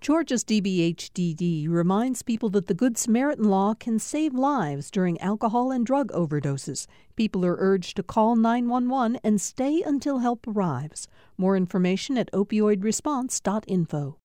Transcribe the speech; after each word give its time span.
Georgia's 0.00 0.44
DBHDD 0.44 1.68
reminds 1.68 2.22
people 2.22 2.48
that 2.48 2.68
the 2.68 2.74
Good 2.74 2.96
Samaritan 2.96 3.44
law 3.44 3.74
can 3.74 3.98
save 3.98 4.32
lives 4.32 4.90
during 4.90 5.20
alcohol 5.20 5.70
and 5.70 5.84
drug 5.84 6.10
overdoses. 6.12 6.86
People 7.16 7.44
are 7.44 7.56
urged 7.58 7.96
to 7.96 8.02
call 8.02 8.34
911 8.34 9.20
and 9.22 9.38
stay 9.38 9.82
until 9.84 10.20
help 10.20 10.46
arrives. 10.48 11.06
More 11.36 11.54
information 11.54 12.16
at 12.16 12.32
opioidresponse.info. 12.32 14.16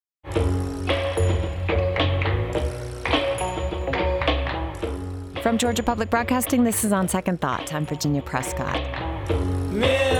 From 5.43 5.57
Georgia 5.57 5.83
Public 5.83 6.09
Broadcasting, 6.09 6.63
this 6.63 6.85
is 6.85 6.93
On 6.93 7.09
Second 7.09 7.41
Thought. 7.41 7.73
I'm 7.73 7.85
Virginia 7.85 8.21
Prescott. 8.21 8.81
Mirror, 9.73 10.14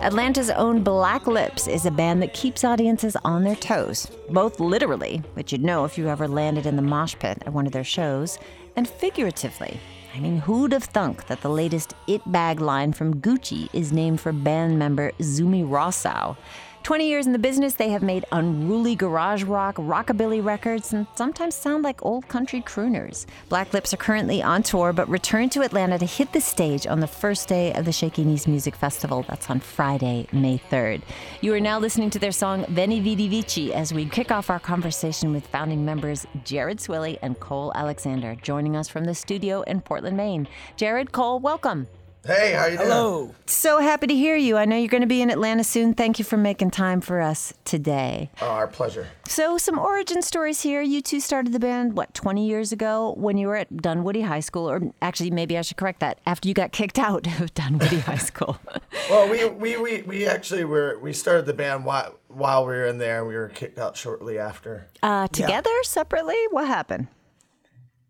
Atlanta's 0.00 0.48
own 0.50 0.84
Black 0.84 1.26
Lips 1.26 1.66
is 1.66 1.84
a 1.84 1.90
band 1.90 2.22
that 2.22 2.32
keeps 2.32 2.62
audiences 2.62 3.16
on 3.24 3.42
their 3.42 3.56
toes, 3.56 4.06
both 4.30 4.60
literally, 4.60 5.20
which 5.34 5.50
you'd 5.50 5.64
know 5.64 5.84
if 5.84 5.98
you 5.98 6.08
ever 6.08 6.28
landed 6.28 6.66
in 6.66 6.76
the 6.76 6.82
mosh 6.82 7.16
pit 7.18 7.42
at 7.44 7.52
one 7.52 7.66
of 7.66 7.72
their 7.72 7.82
shows, 7.82 8.38
and 8.76 8.88
figuratively. 8.88 9.80
I 10.14 10.20
mean, 10.20 10.38
who'd 10.38 10.72
have 10.72 10.84
thunk 10.84 11.26
that 11.26 11.40
the 11.40 11.50
latest 11.50 11.94
It 12.06 12.22
Bag 12.30 12.60
line 12.60 12.92
from 12.92 13.20
Gucci 13.20 13.68
is 13.72 13.92
named 13.92 14.20
for 14.20 14.32
band 14.32 14.78
member 14.78 15.10
Zumi 15.18 15.68
Rosow? 15.68 16.36
20 16.82 17.08
years 17.08 17.26
in 17.26 17.32
the 17.32 17.38
business, 17.38 17.74
they 17.74 17.90
have 17.90 18.02
made 18.02 18.24
unruly 18.32 18.94
garage 18.94 19.44
rock, 19.44 19.76
rockabilly 19.76 20.42
records, 20.42 20.92
and 20.92 21.06
sometimes 21.14 21.54
sound 21.54 21.84
like 21.84 22.04
old 22.04 22.26
country 22.28 22.62
crooners. 22.62 23.26
Black 23.48 23.72
Lips 23.74 23.92
are 23.92 23.98
currently 23.98 24.42
on 24.42 24.62
tour, 24.62 24.92
but 24.92 25.08
return 25.08 25.50
to 25.50 25.62
Atlanta 25.62 25.98
to 25.98 26.06
hit 26.06 26.32
the 26.32 26.40
stage 26.40 26.86
on 26.86 27.00
the 27.00 27.06
first 27.06 27.48
day 27.48 27.72
of 27.74 27.84
the 27.84 27.92
Shaky 27.92 28.24
Knees 28.24 28.46
Music 28.46 28.74
Festival. 28.74 29.24
That's 29.28 29.50
on 29.50 29.60
Friday, 29.60 30.26
May 30.32 30.58
3rd. 30.70 31.02
You 31.40 31.52
are 31.54 31.60
now 31.60 31.78
listening 31.78 32.10
to 32.10 32.18
their 32.18 32.32
song 32.32 32.64
Veni 32.68 33.00
Vidi 33.00 33.28
Vici 33.28 33.74
as 33.74 33.92
we 33.92 34.06
kick 34.06 34.30
off 34.30 34.48
our 34.48 34.60
conversation 34.60 35.32
with 35.32 35.46
founding 35.46 35.84
members 35.84 36.26
Jared 36.44 36.78
Swilley 36.78 37.18
and 37.22 37.38
Cole 37.38 37.72
Alexander, 37.74 38.34
joining 38.36 38.76
us 38.76 38.88
from 38.88 39.04
the 39.04 39.14
studio 39.14 39.62
in 39.62 39.80
Portland, 39.80 40.16
Maine. 40.16 40.48
Jared, 40.76 41.12
Cole, 41.12 41.38
welcome. 41.38 41.86
Hey, 42.26 42.52
how 42.52 42.62
are 42.62 42.70
you 42.70 42.76
doing? 42.76 42.88
Hello. 42.88 43.34
So 43.46 43.78
happy 43.78 44.06
to 44.08 44.14
hear 44.14 44.36
you. 44.36 44.56
I 44.56 44.64
know 44.64 44.76
you're 44.76 44.88
going 44.88 45.02
to 45.02 45.06
be 45.06 45.22
in 45.22 45.30
Atlanta 45.30 45.64
soon. 45.64 45.94
Thank 45.94 46.18
you 46.18 46.24
for 46.24 46.36
making 46.36 46.72
time 46.72 47.00
for 47.00 47.20
us 47.20 47.54
today. 47.64 48.30
Oh, 48.42 48.48
our 48.48 48.66
pleasure. 48.66 49.06
So, 49.26 49.56
some 49.56 49.78
origin 49.78 50.20
stories 50.20 50.60
here. 50.60 50.82
You 50.82 51.00
two 51.00 51.20
started 51.20 51.52
the 51.52 51.60
band, 51.60 51.96
what, 51.96 52.12
20 52.14 52.46
years 52.46 52.72
ago 52.72 53.14
when 53.16 53.38
you 53.38 53.46
were 53.46 53.56
at 53.56 53.74
Dunwoody 53.76 54.22
High 54.22 54.40
School? 54.40 54.68
Or 54.68 54.80
actually, 55.00 55.30
maybe 55.30 55.56
I 55.56 55.62
should 55.62 55.76
correct 55.76 56.00
that, 56.00 56.18
after 56.26 56.48
you 56.48 56.54
got 56.54 56.72
kicked 56.72 56.98
out 56.98 57.26
of 57.40 57.54
Dunwoody 57.54 58.00
High 58.00 58.16
School. 58.16 58.58
Well, 59.08 59.26
we 59.30 59.46
we, 59.48 59.76
we, 59.78 60.02
we 60.02 60.26
actually 60.26 60.64
were 60.64 60.98
we 60.98 61.14
started 61.14 61.46
the 61.46 61.54
band 61.54 61.86
while 61.86 62.18
while 62.28 62.66
we 62.66 62.74
were 62.74 62.84
in 62.84 62.98
there. 62.98 63.24
We 63.24 63.36
were 63.36 63.48
kicked 63.48 63.78
out 63.78 63.96
shortly 63.96 64.38
after. 64.38 64.86
Uh, 65.02 65.28
together, 65.28 65.70
separately? 65.82 66.36
What 66.50 66.66
happened? 66.66 67.06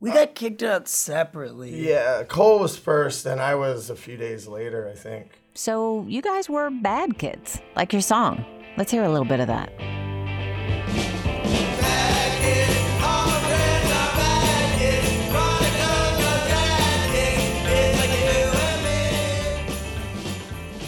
We 0.01 0.11
uh, 0.11 0.15
got 0.15 0.35
kicked 0.35 0.63
out 0.63 0.87
separately. 0.89 1.89
Yeah, 1.89 2.23
Cole 2.23 2.61
was 2.61 2.77
first, 2.77 3.27
and 3.27 3.41
I 3.41 3.57
was 3.57 3.91
a 3.91 3.97
few 3.97 4.17
days 4.17 4.47
later, 4.47 4.89
I 4.89 4.95
think. 4.95 5.41
So, 5.55 6.05
you 6.07 6.23
guys 6.23 6.49
were 6.49 6.71
bad 6.71 7.19
kids, 7.19 7.61
like 7.75 7.93
your 7.93 8.03
song. 8.03 8.45
Let's 8.77 8.93
hear 8.93 9.03
a 9.03 9.09
little 9.09 9.27
bit 9.27 9.41
of 9.41 9.49
that. 9.49 9.73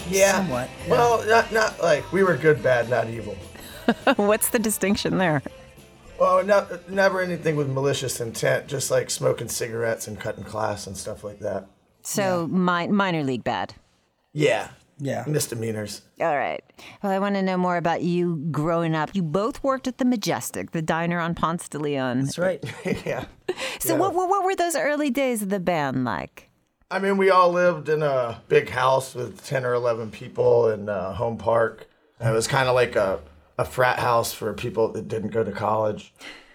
Yeah. 0.09 0.37
Somewhat, 0.37 0.69
yeah. 0.85 0.91
Well, 0.91 1.25
not 1.25 1.51
not 1.53 1.81
like 1.81 2.11
we 2.11 2.21
were 2.21 2.35
good, 2.35 2.61
bad, 2.61 2.89
not 2.89 3.09
evil. 3.09 3.35
What's 4.17 4.49
the 4.49 4.59
distinction 4.59 5.17
there? 5.17 5.41
Well, 6.21 6.45
not, 6.45 6.87
never 6.87 7.19
anything 7.19 7.55
with 7.55 7.67
malicious 7.67 8.21
intent, 8.21 8.67
just 8.67 8.91
like 8.91 9.09
smoking 9.09 9.47
cigarettes 9.47 10.07
and 10.07 10.19
cutting 10.19 10.43
class 10.43 10.85
and 10.85 10.95
stuff 10.95 11.23
like 11.23 11.39
that. 11.39 11.65
So, 12.03 12.45
mi- 12.45 12.89
minor 12.89 13.23
league 13.23 13.43
bad. 13.43 13.73
Yeah. 14.31 14.67
Yeah. 14.99 15.23
Misdemeanors. 15.25 16.03
All 16.19 16.37
right. 16.37 16.63
Well, 17.01 17.11
I 17.11 17.17
want 17.17 17.33
to 17.37 17.41
know 17.41 17.57
more 17.57 17.75
about 17.75 18.03
you 18.03 18.35
growing 18.51 18.93
up. 18.93 19.15
You 19.15 19.23
both 19.23 19.63
worked 19.63 19.87
at 19.87 19.97
the 19.97 20.05
Majestic, 20.05 20.73
the 20.73 20.83
diner 20.83 21.19
on 21.19 21.33
Ponce 21.33 21.67
de 21.67 21.79
Leon. 21.79 22.19
That's 22.21 22.37
right. 22.37 22.63
yeah. 23.03 23.25
So, 23.79 23.95
Yeah. 23.95 23.99
what, 24.01 24.13
what, 24.13 24.29
what 24.29 24.45
were 24.45 24.55
those 24.55 24.75
early 24.75 25.09
days 25.09 25.41
of 25.41 25.49
the 25.49 25.59
band 25.59 26.05
like? 26.05 26.51
I 26.91 26.99
mean, 26.99 27.17
we 27.17 27.31
all 27.31 27.51
lived 27.51 27.89
in 27.89 28.03
a 28.03 28.39
big 28.47 28.69
house 28.69 29.15
with 29.15 29.43
10 29.47 29.65
or 29.65 29.73
11 29.73 30.11
people 30.11 30.69
in 30.69 30.87
uh, 30.87 31.13
Home 31.13 31.39
Park. 31.39 31.87
And 32.19 32.29
it 32.29 32.33
was 32.33 32.45
kind 32.45 32.69
of 32.69 32.75
like 32.75 32.95
a, 32.95 33.21
a 33.61 33.65
frat 33.65 33.99
house 33.99 34.33
for 34.33 34.51
people 34.53 34.91
that 34.91 35.07
didn't 35.07 35.29
go 35.29 35.43
to 35.43 35.51
college. 35.51 36.13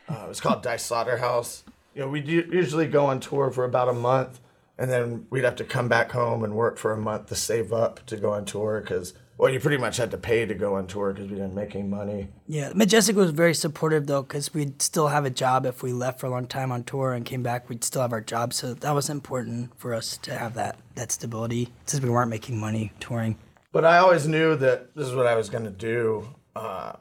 Uh, 0.08 0.22
it 0.24 0.28
was 0.28 0.40
called 0.40 0.62
Dice 0.62 0.84
Slaughter 0.84 1.18
House. 1.18 1.62
You 1.94 2.02
know, 2.02 2.08
we'd 2.08 2.26
usually 2.26 2.88
go 2.88 3.06
on 3.06 3.20
tour 3.20 3.50
for 3.50 3.64
about 3.64 3.88
a 3.88 3.92
month, 3.92 4.40
and 4.76 4.90
then 4.90 5.26
we'd 5.30 5.44
have 5.44 5.56
to 5.56 5.64
come 5.64 5.88
back 5.88 6.10
home 6.10 6.42
and 6.42 6.54
work 6.54 6.78
for 6.78 6.92
a 6.92 6.96
month 6.96 7.26
to 7.26 7.36
save 7.36 7.72
up 7.72 8.04
to 8.06 8.16
go 8.16 8.32
on 8.32 8.44
tour 8.44 8.80
because, 8.80 9.14
well, 9.38 9.50
you 9.50 9.60
pretty 9.60 9.76
much 9.76 9.98
had 9.98 10.10
to 10.10 10.18
pay 10.18 10.44
to 10.46 10.54
go 10.54 10.74
on 10.74 10.88
tour 10.88 11.12
because 11.12 11.30
we 11.30 11.36
didn't 11.36 11.54
make 11.54 11.76
any 11.76 11.84
money. 11.84 12.28
Yeah, 12.48 12.72
Majestic 12.74 13.14
was 13.14 13.30
very 13.30 13.54
supportive 13.54 14.08
though, 14.08 14.22
because 14.22 14.52
we'd 14.52 14.82
still 14.82 15.08
have 15.08 15.24
a 15.24 15.30
job 15.30 15.64
if 15.64 15.84
we 15.84 15.92
left 15.92 16.18
for 16.18 16.26
a 16.26 16.30
long 16.30 16.46
time 16.46 16.72
on 16.72 16.82
tour 16.82 17.12
and 17.12 17.24
came 17.24 17.44
back. 17.44 17.68
We'd 17.68 17.84
still 17.84 18.02
have 18.02 18.12
our 18.12 18.20
job, 18.20 18.52
so 18.52 18.74
that 18.74 18.94
was 18.94 19.08
important 19.08 19.78
for 19.78 19.94
us 19.94 20.16
to 20.18 20.36
have 20.36 20.54
that 20.54 20.76
that 20.96 21.12
stability 21.12 21.72
since 21.86 22.02
we 22.02 22.10
weren't 22.10 22.30
making 22.30 22.58
money 22.58 22.92
touring. 22.98 23.38
But 23.70 23.84
I 23.84 23.98
always 23.98 24.26
knew 24.26 24.56
that 24.56 24.94
this 24.96 25.06
is 25.06 25.14
what 25.14 25.26
I 25.26 25.36
was 25.36 25.50
going 25.50 25.64
to 25.64 25.70
do. 25.70 26.28
Uh, 26.56 26.96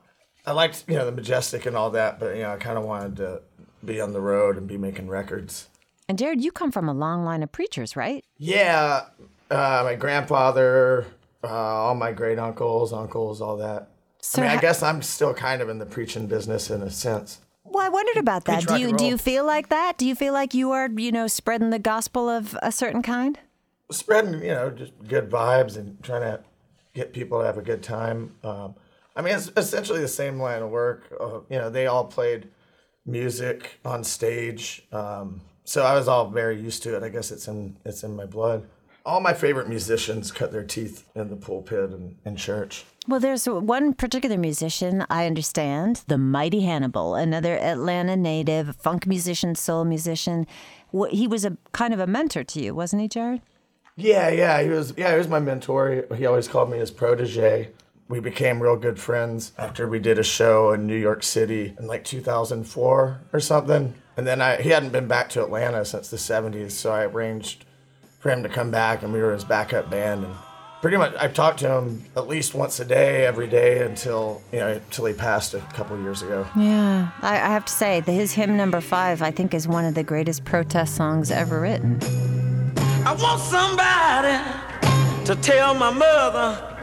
I 0.45 0.51
liked, 0.51 0.83
you 0.87 0.95
know, 0.95 1.05
the 1.05 1.11
Majestic 1.11 1.65
and 1.65 1.75
all 1.75 1.89
that, 1.91 2.19
but, 2.19 2.35
you 2.35 2.43
know, 2.43 2.53
I 2.53 2.57
kind 2.57 2.77
of 2.77 2.83
wanted 2.83 3.15
to 3.17 3.41
be 3.83 4.01
on 4.01 4.13
the 4.13 4.21
road 4.21 4.57
and 4.57 4.67
be 4.67 4.77
making 4.77 5.07
records. 5.07 5.69
And 6.07 6.17
Jared, 6.17 6.43
you 6.43 6.51
come 6.51 6.71
from 6.71 6.87
a 6.87 6.93
long 6.93 7.23
line 7.23 7.41
of 7.41 7.51
preachers, 7.51 7.95
right? 7.95 8.23
Yeah, 8.37 9.05
uh, 9.49 9.81
my 9.83 9.95
grandfather, 9.95 11.07
uh, 11.43 11.47
all 11.47 11.95
my 11.95 12.11
great 12.11 12.37
uncles, 12.37 12.93
uncles, 12.93 13.41
all 13.41 13.57
that. 13.57 13.89
So 14.21 14.41
I 14.41 14.47
mean, 14.47 14.57
I 14.57 14.61
guess 14.61 14.83
I'm 14.83 15.01
still 15.01 15.33
kind 15.33 15.61
of 15.61 15.69
in 15.69 15.79
the 15.79 15.85
preaching 15.85 16.27
business 16.27 16.69
in 16.69 16.81
a 16.81 16.89
sense. 16.89 17.39
Well, 17.63 17.85
I 17.85 17.89
wondered 17.89 18.17
about 18.17 18.45
that. 18.45 18.63
Preach 18.63 18.77
Do 18.77 18.79
you 18.79 18.95
do 18.95 19.05
you 19.05 19.17
feel 19.17 19.45
like 19.45 19.69
that? 19.69 19.97
Do 19.97 20.07
you 20.07 20.15
feel 20.15 20.33
like 20.33 20.53
you 20.53 20.71
are, 20.71 20.89
you 20.89 21.11
know, 21.11 21.27
spreading 21.27 21.69
the 21.69 21.79
gospel 21.79 22.29
of 22.29 22.57
a 22.61 22.71
certain 22.71 23.01
kind? 23.01 23.39
Spreading, 23.91 24.33
you 24.41 24.49
know, 24.49 24.69
just 24.71 24.93
good 25.07 25.29
vibes 25.29 25.77
and 25.77 26.01
trying 26.03 26.21
to 26.21 26.39
get 26.93 27.13
people 27.13 27.39
to 27.39 27.45
have 27.45 27.57
a 27.57 27.61
good 27.61 27.83
time. 27.83 28.35
Um, 28.43 28.75
I 29.15 29.21
mean, 29.21 29.35
it's 29.35 29.51
essentially 29.55 30.01
the 30.01 30.07
same 30.07 30.39
line 30.39 30.61
of 30.61 30.69
work. 30.69 31.07
Uh, 31.19 31.39
you 31.49 31.57
know, 31.57 31.69
they 31.69 31.87
all 31.87 32.05
played 32.05 32.49
music 33.05 33.79
on 33.85 34.03
stage, 34.03 34.85
um, 34.91 35.41
so 35.63 35.83
I 35.83 35.95
was 35.95 36.07
all 36.07 36.29
very 36.29 36.59
used 36.59 36.83
to 36.83 36.95
it. 36.95 37.03
I 37.03 37.09
guess 37.09 37.31
it's 37.31 37.47
in 37.47 37.77
it's 37.85 38.03
in 38.03 38.15
my 38.15 38.25
blood. 38.25 38.67
All 39.05 39.19
my 39.19 39.33
favorite 39.33 39.69
musicians 39.69 40.31
cut 40.31 40.51
their 40.51 40.63
teeth 40.63 41.07
in 41.15 41.29
the 41.29 41.35
pulpit 41.35 41.91
and 41.91 42.17
in 42.25 42.35
church. 42.35 42.85
Well, 43.07 43.19
there's 43.19 43.45
one 43.45 43.93
particular 43.93 44.35
musician 44.35 45.05
I 45.11 45.27
understand, 45.27 46.01
the 46.07 46.17
Mighty 46.17 46.61
Hannibal, 46.61 47.13
another 47.13 47.55
Atlanta 47.59 48.15
native, 48.15 48.75
funk 48.77 49.05
musician, 49.05 49.53
soul 49.53 49.85
musician. 49.85 50.47
He 51.11 51.27
was 51.27 51.45
a 51.45 51.55
kind 51.71 51.93
of 51.93 51.99
a 51.99 52.07
mentor 52.07 52.43
to 52.43 52.59
you, 52.59 52.73
wasn't 52.73 53.03
he, 53.03 53.07
Jared? 53.07 53.41
Yeah, 53.95 54.29
yeah, 54.29 54.61
he 54.63 54.69
was. 54.69 54.93
Yeah, 54.97 55.11
he 55.11 55.17
was 55.17 55.27
my 55.27 55.39
mentor. 55.39 56.05
He 56.15 56.25
always 56.25 56.47
called 56.47 56.71
me 56.71 56.79
his 56.79 56.91
protege. 56.91 57.69
We 58.07 58.19
became 58.19 58.61
real 58.61 58.75
good 58.75 58.99
friends 58.99 59.51
after 59.57 59.87
we 59.87 59.97
did 59.97 60.19
a 60.19 60.23
show 60.23 60.71
in 60.71 60.85
New 60.85 60.97
York 60.97 61.23
City 61.23 61.73
in 61.79 61.87
like 61.87 62.03
2004 62.03 63.21
or 63.33 63.39
something. 63.39 63.95
And 64.15 64.27
then 64.27 64.41
I 64.41 64.61
he 64.61 64.69
hadn't 64.69 64.91
been 64.91 65.07
back 65.07 65.29
to 65.29 65.43
Atlanta 65.43 65.83
since 65.83 66.09
the 66.09 66.17
70s, 66.17 66.71
so 66.71 66.91
I 66.91 67.05
arranged 67.05 67.65
for 68.19 68.31
him 68.31 68.43
to 68.43 68.49
come 68.49 68.71
back, 68.71 69.03
and 69.03 69.11
we 69.11 69.21
were 69.21 69.33
his 69.33 69.43
backup 69.43 69.89
band. 69.89 70.23
And 70.23 70.35
pretty 70.81 70.97
much, 70.97 71.15
I've 71.19 71.33
talked 71.33 71.59
to 71.59 71.77
him 71.77 72.05
at 72.15 72.27
least 72.27 72.53
once 72.53 72.79
a 72.79 72.85
day, 72.85 73.25
every 73.25 73.47
day 73.47 73.83
until 73.83 74.41
you 74.51 74.59
know 74.59 74.67
until 74.73 75.05
he 75.05 75.13
passed 75.13 75.55
a 75.55 75.59
couple 75.73 75.99
years 75.99 76.21
ago. 76.21 76.45
Yeah. 76.55 77.09
I, 77.21 77.33
I 77.33 77.47
have 77.47 77.65
to 77.65 77.73
say, 77.73 78.01
the, 78.01 78.11
his 78.11 78.33
hymn 78.33 78.55
number 78.55 78.81
five, 78.81 79.21
I 79.23 79.31
think, 79.31 79.53
is 79.53 79.67
one 79.67 79.83
of 79.83 79.95
the 79.95 80.03
greatest 80.03 80.45
protest 80.45 80.95
songs 80.95 81.31
ever 81.31 81.59
written. 81.59 81.99
I 83.05 83.15
want 83.19 83.41
somebody 83.41 85.25
to 85.25 85.35
tell 85.41 85.73
my 85.73 85.91
mother 85.91 86.74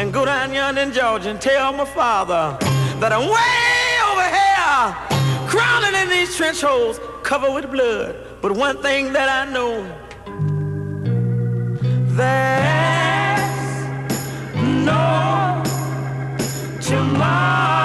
and 0.00 0.14
go 0.14 0.24
down 0.24 0.54
yonder 0.54 0.80
in 0.80 0.92
Georgia 0.94 1.28
and 1.28 1.38
tell 1.38 1.74
my 1.74 1.84
father 1.84 2.56
that 3.00 3.12
I'm 3.12 3.28
way 3.28 3.98
over 4.08 4.28
here, 4.38 4.94
crowded 5.46 5.94
in 5.94 6.08
these 6.08 6.34
trench 6.34 6.62
holes, 6.62 6.98
covered 7.22 7.52
with 7.52 7.70
blood. 7.70 8.16
But 8.40 8.52
one 8.52 8.80
thing 8.80 9.12
that 9.12 9.28
I 9.28 9.52
know, 9.52 9.84
there's 12.16 13.44
no 14.56 15.62
tomorrow. 16.80 17.79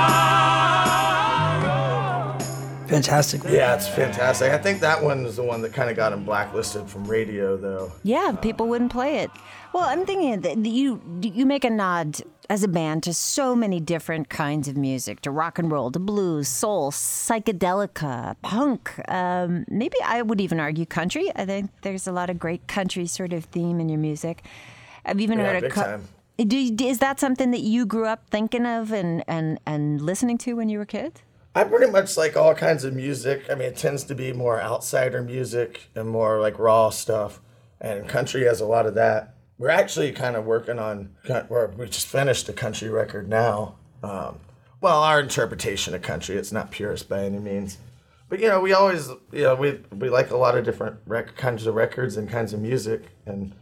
Fantastic. 2.95 3.43
Yeah, 3.43 3.75
it's 3.75 3.87
fantastic. 3.87 4.51
I 4.51 4.57
think 4.57 4.79
that 4.81 5.03
one 5.03 5.25
is 5.25 5.35
the 5.35 5.43
one 5.43 5.61
that 5.61 5.73
kind 5.73 5.89
of 5.89 5.95
got 5.95 6.13
him 6.13 6.23
blacklisted 6.23 6.89
from 6.89 7.05
radio, 7.05 7.57
though. 7.57 7.91
Yeah, 8.03 8.31
people 8.41 8.67
wouldn't 8.67 8.91
play 8.91 9.17
it. 9.19 9.31
Well, 9.73 9.83
I'm 9.83 10.05
thinking 10.05 10.41
that 10.41 10.57
you 10.69 11.01
you 11.21 11.45
make 11.45 11.63
a 11.65 11.69
nod 11.69 12.21
as 12.49 12.63
a 12.63 12.67
band 12.67 13.01
to 13.03 13.13
so 13.13 13.55
many 13.55 13.79
different 13.79 14.29
kinds 14.29 14.67
of 14.67 14.77
music, 14.77 15.19
to 15.21 15.31
rock 15.31 15.57
and 15.59 15.71
roll, 15.71 15.91
to 15.91 15.99
blues, 15.99 16.47
soul, 16.47 16.91
psychedelica, 16.91 18.35
punk. 18.41 18.93
Um, 19.09 19.65
maybe 19.67 19.97
I 20.03 20.21
would 20.21 20.39
even 20.39 20.59
argue 20.59 20.85
country. 20.85 21.31
I 21.35 21.45
think 21.45 21.71
there's 21.81 22.07
a 22.07 22.11
lot 22.11 22.29
of 22.29 22.39
great 22.39 22.67
country 22.67 23.05
sort 23.07 23.33
of 23.33 23.45
theme 23.45 23.79
in 23.79 23.89
your 23.89 23.99
music. 23.99 24.45
I've 25.05 25.19
even 25.19 25.39
Yeah, 25.39 25.45
heard 25.45 25.57
a 25.57 25.61
big 25.61 25.73
time. 25.73 26.07
Do 26.37 26.85
is 26.85 26.99
that 26.99 27.19
something 27.19 27.51
that 27.51 27.61
you 27.61 27.85
grew 27.85 28.05
up 28.05 28.29
thinking 28.29 28.65
of 28.65 28.91
and, 28.91 29.23
and, 29.27 29.57
and 29.65 30.01
listening 30.01 30.37
to 30.39 30.53
when 30.53 30.67
you 30.69 30.77
were 30.79 30.85
kids? 30.85 31.21
I 31.57 31.63
pretty 31.63 31.89
much 31.89 32.17
like 32.17 32.35
all 32.35 32.53
kinds 32.53 32.83
of 32.83 32.93
music. 32.93 33.45
I 33.49 33.55
mean, 33.55 33.69
it 33.69 33.77
tends 33.77 34.03
to 34.05 34.15
be 34.15 34.33
more 34.33 34.61
outsider 34.61 35.21
music 35.21 35.89
and 35.95 36.09
more 36.09 36.41
like 36.41 36.59
raw 36.59 36.89
stuff. 36.89 37.39
And 37.79 38.09
country 38.09 38.43
has 38.43 38.59
a 38.59 38.65
lot 38.65 38.85
of 38.85 38.95
that. 38.95 39.35
We're 39.57 39.69
actually 39.69 40.11
kind 40.11 40.35
of 40.35 40.43
working 40.43 40.79
on, 40.79 41.15
we 41.77 41.85
just 41.85 42.07
finished 42.07 42.49
a 42.49 42.53
country 42.53 42.89
record 42.89 43.29
now. 43.29 43.75
Um, 44.03 44.39
well, 44.81 45.01
our 45.01 45.21
interpretation 45.21 45.95
of 45.95 46.01
country, 46.01 46.35
it's 46.35 46.51
not 46.51 46.71
purist 46.71 47.07
by 47.07 47.23
any 47.23 47.39
means. 47.39 47.77
But, 48.27 48.41
you 48.41 48.49
know, 48.49 48.59
we 48.59 48.73
always, 48.73 49.07
you 49.31 49.43
know, 49.43 49.55
we, 49.55 49.79
we 49.91 50.09
like 50.09 50.31
a 50.31 50.37
lot 50.37 50.57
of 50.57 50.65
different 50.65 50.97
rec- 51.05 51.37
kinds 51.37 51.65
of 51.67 51.75
records 51.75 52.17
and 52.17 52.29
kinds 52.29 52.51
of 52.51 52.59
music. 52.59 53.03
And 53.25 53.55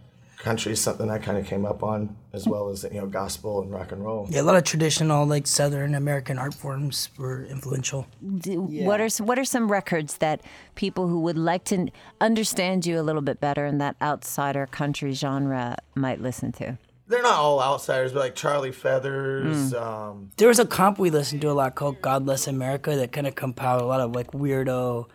country 0.43 0.73
is 0.73 0.81
something 0.81 1.09
I 1.09 1.17
kind 1.19 1.37
of 1.37 1.45
came 1.45 1.65
up 1.65 1.81
on, 1.83 2.15
as 2.33 2.45
well 2.45 2.67
as, 2.69 2.83
you 2.83 2.99
know, 2.99 3.07
gospel 3.07 3.61
and 3.61 3.71
rock 3.71 3.91
and 3.93 4.03
roll. 4.03 4.27
Yeah, 4.29 4.41
a 4.41 4.43
lot 4.43 4.57
of 4.57 4.63
traditional 4.65 5.25
like 5.25 5.47
Southern 5.47 5.95
American 5.95 6.37
art 6.37 6.53
forms 6.53 7.09
were 7.17 7.45
influential. 7.45 8.05
Do- 8.39 8.61
What 8.61 8.99
are 8.99 9.09
some, 9.09 9.25
what 9.25 9.39
are 9.39 9.45
some 9.45 9.71
records 9.71 10.17
that 10.17 10.41
people 10.75 11.07
who 11.07 11.21
would 11.21 11.37
like 11.37 11.63
to 11.65 11.87
understand 12.19 12.85
you 12.85 12.99
a 12.99 13.05
little 13.07 13.21
bit 13.21 13.39
better 13.39 13.65
in 13.65 13.77
that 13.77 13.95
outsider 14.01 14.65
country 14.67 15.13
genre 15.13 15.77
might 15.95 16.19
listen 16.21 16.51
to? 16.53 16.77
They're 17.07 17.21
not 17.21 17.33
all 17.39 17.61
outsiders, 17.61 18.11
but 18.13 18.19
like 18.19 18.35
Charlie 18.35 18.71
Feathers, 18.71 19.73
um, 19.73 20.31
There 20.37 20.47
was 20.47 20.59
a 20.59 20.65
comp 20.65 20.99
we 20.99 21.09
listened 21.09 21.41
to 21.41 21.51
a 21.51 21.53
lot 21.53 21.75
called 21.75 22.01
God 22.01 22.25
Bless 22.25 22.47
America 22.47 22.95
that 22.95 23.11
kind 23.11 23.27
of 23.27 23.35
compiled 23.35 23.81
a 23.81 23.85
lot 23.85 23.99
of 24.01 24.15
like 24.15 24.31
weirdo 24.31 25.07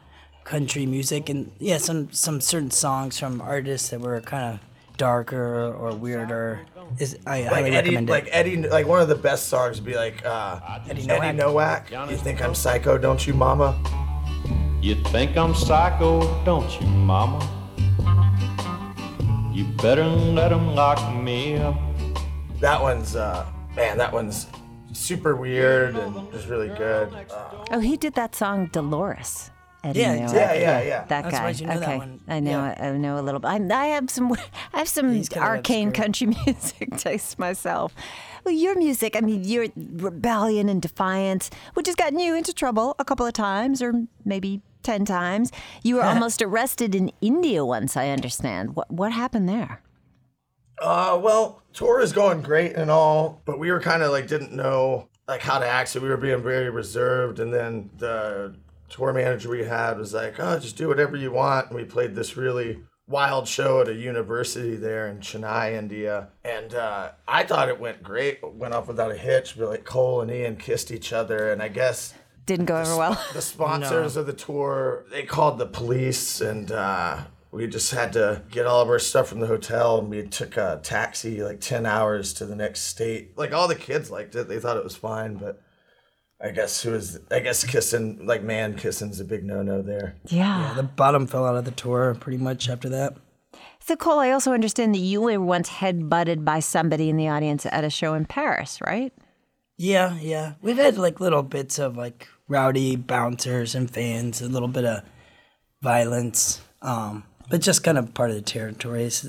country 0.44 0.86
music 0.86 1.28
and 1.28 1.52
yeah, 1.58 1.76
some 1.78 2.10
some 2.12 2.40
certain 2.40 2.70
songs 2.70 3.18
from 3.18 3.40
artists 3.40 3.90
that 3.90 4.00
were 4.00 4.18
kind 4.20 4.54
of 4.54 4.60
darker 4.98 5.72
or 5.72 5.94
weirder. 5.94 6.60
Is 6.98 7.16
I 7.26 7.42
like 7.42 7.48
highly 7.52 7.70
Eddie, 7.70 7.76
recommend 7.96 8.08
it. 8.08 8.12
like 8.12 8.28
Eddie, 8.30 8.56
like 8.68 8.86
one 8.86 9.00
of 9.00 9.08
the 9.08 9.14
best 9.14 9.48
songs 9.48 9.76
would 9.80 9.86
be 9.86 9.94
like 9.96 10.24
uh, 10.24 10.80
Eddie 10.88 11.08
Eddie 11.08 11.38
Noack. 11.38 11.88
Noack. 11.88 12.10
You 12.10 12.16
think 12.16 12.42
I'm 12.42 12.54
psycho, 12.54 12.98
don't 12.98 13.26
you, 13.26 13.32
Mama? 13.34 13.76
You 14.82 14.94
think 15.10 15.36
I'm 15.36 15.54
psycho, 15.54 16.22
don't 16.44 16.70
you, 16.80 16.86
mama? 16.86 17.40
You 19.52 19.64
better 19.82 20.04
let 20.04 20.52
'em 20.52 20.74
lock 20.74 21.00
me 21.14 21.56
up. 21.56 21.74
That 22.60 22.80
one's 22.80 23.16
uh, 23.16 23.44
man, 23.74 23.98
that 23.98 24.12
one's 24.12 24.46
super 24.92 25.34
weird 25.36 25.96
and 25.96 26.30
just 26.32 26.48
really 26.48 26.68
good. 26.68 27.12
Uh, 27.12 27.64
Oh, 27.72 27.80
he 27.80 27.96
did 27.96 28.14
that 28.14 28.34
song 28.34 28.66
Dolores. 28.72 29.50
Eddie 29.88 30.00
Yeah, 30.00 30.16
Noack. 30.16 30.34
Yeah, 30.34 30.52
yeah, 30.54 30.82
yeah. 30.82 31.04
That 31.04 31.24
I'm 31.24 31.30
guy. 31.30 31.36
surprised 31.36 31.60
you 31.60 31.66
knew 31.66 31.80
that 31.80 31.82
okay, 31.82 31.98
one. 31.98 32.20
I 32.28 32.40
know. 32.40 32.50
Yeah. 32.50 32.88
I 32.88 32.96
know 32.96 33.18
a 33.18 33.22
little 33.22 33.40
bit. 33.40 33.48
I, 33.48 33.56
I 33.56 33.86
have 33.86 34.10
some. 34.10 34.32
I 34.72 34.78
have 34.78 34.88
some 34.88 35.12
He's 35.12 35.28
kind 35.28 35.44
of 35.44 35.48
arcane 35.48 35.92
country 35.92 36.26
music 36.46 36.96
taste 36.96 37.38
myself. 37.38 37.94
Well, 38.44 38.54
your 38.54 38.76
music. 38.76 39.16
I 39.16 39.20
mean, 39.20 39.44
your 39.44 39.66
rebellion 39.76 40.68
and 40.68 40.80
defiance, 40.80 41.50
which 41.74 41.86
has 41.86 41.96
gotten 41.96 42.18
you 42.18 42.34
into 42.34 42.52
trouble 42.52 42.94
a 42.98 43.04
couple 43.04 43.26
of 43.26 43.32
times, 43.32 43.82
or 43.82 43.92
maybe 44.24 44.62
ten 44.82 45.04
times. 45.04 45.50
You 45.82 45.96
were 45.96 46.04
almost 46.12 46.42
arrested 46.42 46.94
in 46.94 47.10
India 47.20 47.64
once. 47.64 47.96
I 47.96 48.08
understand. 48.08 48.76
What 48.76 48.90
what 48.90 49.12
happened 49.12 49.48
there? 49.48 49.82
Uh, 50.80 51.18
well, 51.20 51.62
tour 51.72 52.00
is 52.00 52.12
going 52.12 52.40
great 52.40 52.74
and 52.74 52.90
all, 52.90 53.42
but 53.44 53.58
we 53.58 53.70
were 53.72 53.80
kind 53.80 54.02
of 54.02 54.12
like 54.12 54.28
didn't 54.28 54.52
know 54.52 55.08
like 55.26 55.40
how 55.40 55.58
to 55.58 55.66
act, 55.66 55.90
so 55.90 56.00
we 56.00 56.08
were 56.08 56.16
being 56.16 56.42
very 56.42 56.70
reserved. 56.70 57.40
And 57.40 57.52
then 57.52 57.90
the 57.98 58.54
tour 58.88 59.12
manager 59.12 59.48
we 59.50 59.64
had 59.64 59.98
was 59.98 60.14
like, 60.14 60.38
"Oh, 60.38 60.58
just 60.58 60.76
do 60.76 60.88
whatever 60.88 61.16
you 61.16 61.30
want." 61.32 61.68
And 61.68 61.76
we 61.76 61.84
played 61.84 62.14
this 62.14 62.36
really 62.36 62.80
wild 63.06 63.48
show 63.48 63.80
at 63.80 63.88
a 63.88 63.94
university 63.94 64.76
there 64.76 65.08
in 65.08 65.18
Chennai, 65.18 65.72
India, 65.72 66.28
and 66.44 66.74
uh, 66.74 67.10
I 67.26 67.42
thought 67.44 67.68
it 67.68 67.80
went 67.80 68.02
great. 68.02 68.40
It 68.42 68.54
went 68.54 68.74
off 68.74 68.88
without 68.88 69.10
a 69.10 69.16
hitch. 69.16 69.56
We 69.56 69.64
like 69.64 69.84
Cole 69.84 70.20
and 70.20 70.30
Ian 70.30 70.56
kissed 70.56 70.90
each 70.90 71.12
other, 71.12 71.50
and 71.50 71.62
I 71.62 71.68
guess 71.68 72.12
Didn't 72.46 72.66
go 72.66 72.80
over 72.80 72.96
well. 72.96 73.24
the 73.32 73.40
sponsors 73.42 74.16
of 74.16 74.26
the 74.26 74.32
tour 74.32 75.04
they 75.10 75.22
called 75.22 75.58
the 75.58 75.66
police 75.66 76.40
and 76.40 76.70
uh, 76.72 77.20
we 77.50 77.66
just 77.66 77.92
had 77.92 78.12
to 78.14 78.42
get 78.50 78.66
all 78.66 78.82
of 78.82 78.88
our 78.88 78.98
stuff 78.98 79.28
from 79.28 79.40
the 79.40 79.46
hotel 79.46 79.98
and 79.98 80.08
we 80.10 80.22
took 80.26 80.56
a 80.56 80.80
taxi 80.82 81.42
like 81.42 81.60
10 81.60 81.86
hours 81.86 82.32
to 82.34 82.44
the 82.46 82.56
next 82.56 82.82
state 82.82 83.36
like 83.38 83.52
all 83.52 83.68
the 83.68 83.74
kids 83.74 84.10
liked 84.10 84.34
it 84.34 84.48
they 84.48 84.58
thought 84.60 84.76
it 84.76 84.84
was 84.84 84.96
fine 84.96 85.34
but 85.34 85.60
i 86.40 86.50
guess 86.50 86.82
who 86.82 86.92
was 86.92 87.18
i 87.30 87.40
guess 87.40 87.64
kissing 87.64 88.24
like 88.26 88.42
man 88.42 88.74
kissing's 88.76 89.20
a 89.20 89.24
big 89.24 89.44
no-no 89.44 89.82
there 89.82 90.14
Yeah. 90.26 90.72
the 90.76 90.82
bottom 90.82 91.26
fell 91.26 91.46
out 91.46 91.56
of 91.56 91.64
the 91.64 91.70
tour 91.72 92.14
pretty 92.18 92.38
much 92.38 92.68
after 92.68 92.88
that. 92.90 93.16
So, 93.80 93.96
Cole, 93.96 94.18
I 94.18 94.30
also 94.32 94.52
understand 94.52 94.94
that 94.94 94.98
you 94.98 95.22
were 95.22 95.40
once 95.40 95.68
head 95.70 96.10
butted 96.10 96.44
by 96.44 96.60
somebody 96.60 97.08
in 97.08 97.16
the 97.16 97.28
audience 97.28 97.64
at 97.64 97.84
a 97.84 97.88
show 97.90 98.12
in 98.12 98.26
Paris, 98.26 98.80
right? 98.82 99.14
Yeah, 99.78 100.18
yeah. 100.20 100.54
We've 100.60 100.76
had 100.76 100.98
like 100.98 101.20
little 101.20 101.42
bits 101.42 101.78
of 101.78 101.96
like 101.96 102.28
rowdy 102.48 102.96
bouncers 102.96 103.74
and 103.74 103.90
fans, 103.90 104.42
a 104.42 104.48
little 104.48 104.68
bit 104.68 104.84
of 104.84 105.04
violence, 105.82 106.60
um, 106.82 107.24
but 107.48 107.60
just 107.62 107.82
kind 107.82 107.96
of 107.96 108.12
part 108.12 108.28
of 108.30 108.36
the 108.36 108.42
territory. 108.42 109.04
It's, 109.04 109.24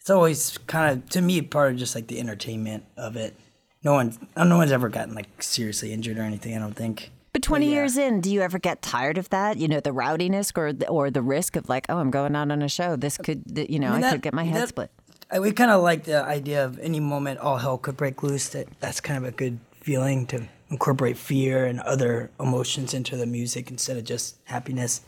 it's 0.00 0.08
always 0.10 0.56
kind 0.66 0.92
of 1.02 1.08
to 1.10 1.20
me 1.20 1.42
part 1.42 1.72
of 1.72 1.78
just 1.78 1.94
like 1.94 2.06
the 2.06 2.20
entertainment 2.20 2.84
of 2.96 3.16
it. 3.16 3.36
No 3.84 3.92
one, 3.92 4.16
no 4.36 4.56
one's 4.56 4.72
ever 4.72 4.88
gotten 4.88 5.14
like 5.14 5.42
seriously 5.42 5.92
injured 5.92 6.18
or 6.18 6.22
anything. 6.22 6.56
I 6.56 6.58
don't 6.58 6.74
think. 6.74 7.10
But 7.32 7.42
20 7.42 7.66
years 7.66 7.96
in, 7.98 8.20
do 8.20 8.30
you 8.30 8.42
ever 8.42 8.60
get 8.60 8.80
tired 8.80 9.18
of 9.18 9.28
that? 9.30 9.56
You 9.56 9.66
know, 9.66 9.80
the 9.80 9.92
rowdiness 9.92 10.52
or 10.56 10.72
the, 10.72 10.88
or 10.88 11.10
the 11.10 11.20
risk 11.20 11.56
of 11.56 11.68
like, 11.68 11.84
oh, 11.88 11.98
I'm 11.98 12.12
going 12.12 12.36
out 12.36 12.52
on 12.52 12.62
a 12.62 12.68
show. 12.68 12.94
This 12.94 13.18
could, 13.18 13.42
you 13.68 13.80
know, 13.80 13.90
I, 13.90 14.00
mean, 14.00 14.10
could 14.10 14.22
get 14.22 14.34
my 14.34 14.44
head 14.44 14.62
that- 14.62 14.68
split. 14.68 14.90
I, 15.30 15.40
we 15.40 15.52
kind 15.52 15.70
of 15.70 15.82
like 15.82 16.04
the 16.04 16.22
idea 16.22 16.64
of 16.64 16.78
any 16.78 17.00
moment 17.00 17.40
all 17.40 17.56
hell 17.56 17.78
could 17.78 17.96
break 17.96 18.22
loose. 18.22 18.48
That 18.50 18.68
that's 18.78 19.00
kind 19.00 19.18
of 19.18 19.24
a 19.24 19.34
good 19.34 19.58
feeling 19.80 20.26
to 20.26 20.46
incorporate 20.70 21.16
fear 21.16 21.66
and 21.66 21.80
other 21.80 22.30
emotions 22.38 22.94
into 22.94 23.16
the 23.16 23.26
music 23.26 23.70
instead 23.70 23.96
of 23.96 24.04
just 24.04 24.36
happiness. 24.44 25.00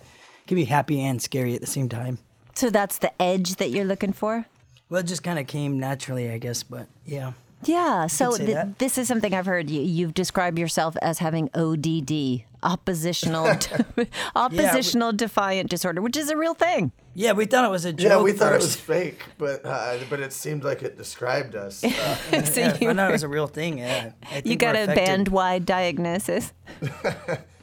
It 0.44 0.48
can 0.48 0.56
be 0.56 0.64
happy 0.64 1.00
and 1.00 1.20
scary 1.22 1.54
at 1.54 1.60
the 1.60 1.66
same 1.66 1.88
time. 1.88 2.18
So 2.54 2.70
that's 2.70 2.98
the 2.98 3.12
edge 3.20 3.56
that 3.56 3.70
you're 3.70 3.84
looking 3.84 4.12
for? 4.12 4.46
Well, 4.88 5.00
it 5.00 5.06
just 5.06 5.22
kind 5.22 5.38
of 5.38 5.46
came 5.46 5.78
naturally, 5.78 6.30
I 6.30 6.38
guess. 6.38 6.62
But 6.62 6.86
yeah, 7.04 7.32
Yeah. 7.64 8.06
So 8.06 8.36
th- 8.36 8.68
this 8.78 8.98
is 8.98 9.08
something 9.08 9.32
I've 9.34 9.46
heard. 9.46 9.70
You, 9.70 9.80
you've 9.80 10.14
described 10.14 10.58
yourself 10.58 10.96
as 11.02 11.18
having 11.18 11.48
ODD, 11.54 12.44
oppositional, 12.62 13.48
oppositional 14.36 15.12
defiant 15.12 15.70
disorder, 15.70 16.00
which 16.02 16.16
is 16.16 16.28
a 16.30 16.36
real 16.36 16.54
thing. 16.54 16.92
yeah, 17.14 17.32
we 17.32 17.46
thought 17.46 17.64
it 17.64 17.70
was 17.70 17.84
a 17.86 17.92
joke. 17.92 18.10
yeah 18.10 18.20
we 18.22 18.32
thought 18.32 18.52
it 18.52 18.60
was 18.60 18.76
fake 18.76 19.22
but 19.38 19.64
uh, 19.64 19.96
but 20.10 20.20
it 20.20 20.32
seemed 20.34 20.64
like 20.64 20.82
it 20.82 20.96
described 20.98 21.54
us 21.56 21.82
uh, 22.32 22.44
so 22.44 22.60
Yeah, 22.60 22.76
you, 22.80 22.90
I 22.90 22.94
thought 22.94 23.08
it 23.08 23.12
was 23.12 23.22
a 23.22 23.28
real 23.28 23.46
thing. 23.46 23.78
Yeah, 23.78 24.12
I 24.22 24.26
think 24.26 24.46
you 24.46 24.56
got 24.56 24.76
a 24.76 24.86
band-wide 24.86 25.64
diagnosis. 25.64 26.52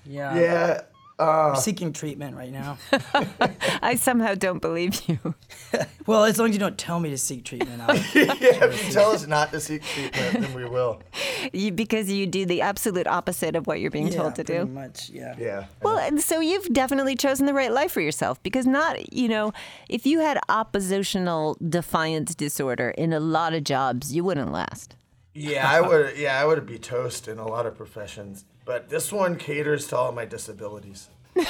Yeah, 0.06 0.36
yeah 0.40 0.82
Ah. 1.20 1.52
I'm 1.52 1.56
seeking 1.56 1.94
treatment 1.94 2.36
right 2.36 2.52
now. 2.52 2.78
I 3.82 3.96
somehow 3.96 4.34
don't 4.34 4.62
believe 4.62 5.02
you. 5.08 5.20
well, 6.08 6.24
as 6.24 6.40
long 6.40 6.50
as 6.50 6.56
you 6.56 6.60
don't 6.60 6.78
tell 6.78 7.00
me 7.00 7.10
to 7.12 7.18
seek 7.18 7.46
treatment, 7.46 7.82
I'll, 7.82 7.96
yeah 8.16 8.66
if 8.66 8.88
you 8.88 8.94
tell 8.94 9.12
us 9.12 9.28
not 9.28 9.52
to 9.52 9.60
seek 9.60 9.84
treatment 9.84 10.42
then 10.42 10.54
we 10.54 10.66
will 10.66 11.02
you, 11.52 11.72
because 11.72 12.12
you 12.12 12.26
do 12.26 12.46
the 12.46 12.62
absolute 12.62 13.08
opposite 13.08 13.56
of 13.56 13.68
what 13.68 13.80
you're 13.80 13.92
being 13.92 14.08
yeah, 14.08 14.18
told 14.18 14.36
to 14.36 14.44
pretty 14.44 14.66
do. 14.66 14.72
much. 14.72 15.10
Yeah. 15.10 15.36
yeah 15.38 15.66
Well, 15.82 15.98
and 15.98 16.22
so 16.22 16.40
you've 16.40 16.72
definitely 16.74 17.16
chosen 17.16 17.46
the 17.46 17.54
right 17.54 17.72
life 17.72 17.92
for 17.92 18.02
yourself 18.02 18.42
because 18.44 18.66
not, 18.66 19.14
you 19.14 19.28
know, 19.28 19.54
if 19.90 20.06
you 20.06 20.20
had 20.20 20.40
oppositional 20.50 21.58
defiance 21.68 22.36
disorder 22.36 22.90
in 22.92 23.14
a 23.14 23.20
lot 23.20 23.54
of 23.54 23.64
jobs, 23.64 24.14
you 24.16 24.24
wouldn't 24.24 24.52
last. 24.52 24.96
Yeah, 25.34 25.70
I 25.70 25.82
would. 25.82 26.18
Yeah, 26.18 26.40
I 26.40 26.46
would 26.46 26.64
be 26.66 26.78
toast 26.78 27.28
in 27.28 27.40
a 27.40 27.48
lot 27.48 27.66
of 27.66 27.76
professions, 27.76 28.46
but 28.66 28.90
this 28.90 29.12
one 29.12 29.36
caters 29.36 29.88
to 29.88 29.98
all 29.98 30.12
my 30.12 30.26
disabilities. 30.26 31.10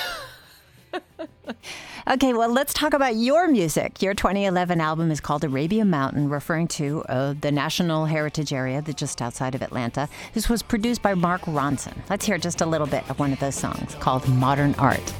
Okay, 2.05 2.33
well, 2.33 2.49
let's 2.49 2.73
talk 2.73 2.93
about 2.93 3.15
your 3.15 3.47
music. 3.47 4.01
Your 4.01 4.13
2011 4.13 4.81
album 4.81 5.09
is 5.09 5.21
called 5.21 5.45
Arabia 5.45 5.85
Mountain, 5.85 6.29
referring 6.29 6.67
to 6.69 7.01
uh, 7.03 7.33
the 7.39 7.49
National 7.49 8.07
Heritage 8.07 8.51
Area 8.51 8.81
that's 8.81 8.99
just 8.99 9.21
outside 9.21 9.55
of 9.55 9.61
Atlanta. 9.61 10.09
This 10.33 10.49
was 10.49 10.61
produced 10.61 11.01
by 11.01 11.13
Mark 11.13 11.43
Ronson. 11.43 11.93
Let's 12.09 12.25
hear 12.25 12.37
just 12.37 12.59
a 12.59 12.65
little 12.65 12.87
bit 12.87 13.09
of 13.09 13.19
one 13.19 13.31
of 13.31 13.39
those 13.39 13.55
songs 13.55 13.95
called 13.95 14.27
Modern 14.27 14.75
Art. 14.75 15.13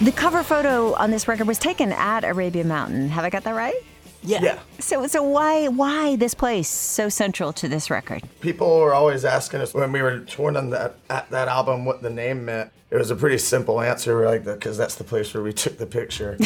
The 0.00 0.12
cover 0.12 0.42
photo 0.42 0.94
on 0.94 1.10
this 1.10 1.28
record 1.28 1.46
was 1.46 1.58
taken 1.58 1.92
at 1.92 2.24
Arabia 2.24 2.64
Mountain. 2.64 3.10
Have 3.10 3.24
I 3.24 3.28
got 3.28 3.44
that 3.44 3.54
right? 3.54 3.74
Yeah. 4.22 4.40
Yeah. 4.42 4.58
So, 4.78 5.06
so 5.06 5.22
why 5.22 5.68
why 5.68 6.16
this 6.16 6.32
place 6.34 6.68
so 6.68 7.08
central 7.10 7.52
to 7.54 7.68
this 7.68 7.90
record? 7.90 8.22
People 8.40 8.80
were 8.80 8.94
always 8.94 9.26
asking 9.26 9.60
us 9.60 9.74
when 9.74 9.92
we 9.92 10.00
were 10.00 10.20
touring 10.20 10.56
on 10.56 10.70
that 10.70 10.96
at 11.10 11.30
that 11.30 11.48
album 11.48 11.84
what 11.84 12.00
the 12.00 12.08
name 12.10 12.46
meant. 12.46 12.70
It 12.90 12.96
was 12.96 13.10
a 13.10 13.16
pretty 13.16 13.38
simple 13.38 13.80
answer, 13.80 14.16
we're 14.16 14.26
like 14.26 14.44
because 14.44 14.78
that's 14.78 14.94
the 14.94 15.04
place 15.04 15.32
where 15.34 15.42
we 15.42 15.52
took 15.52 15.76
the 15.76 15.86
picture. 15.86 16.38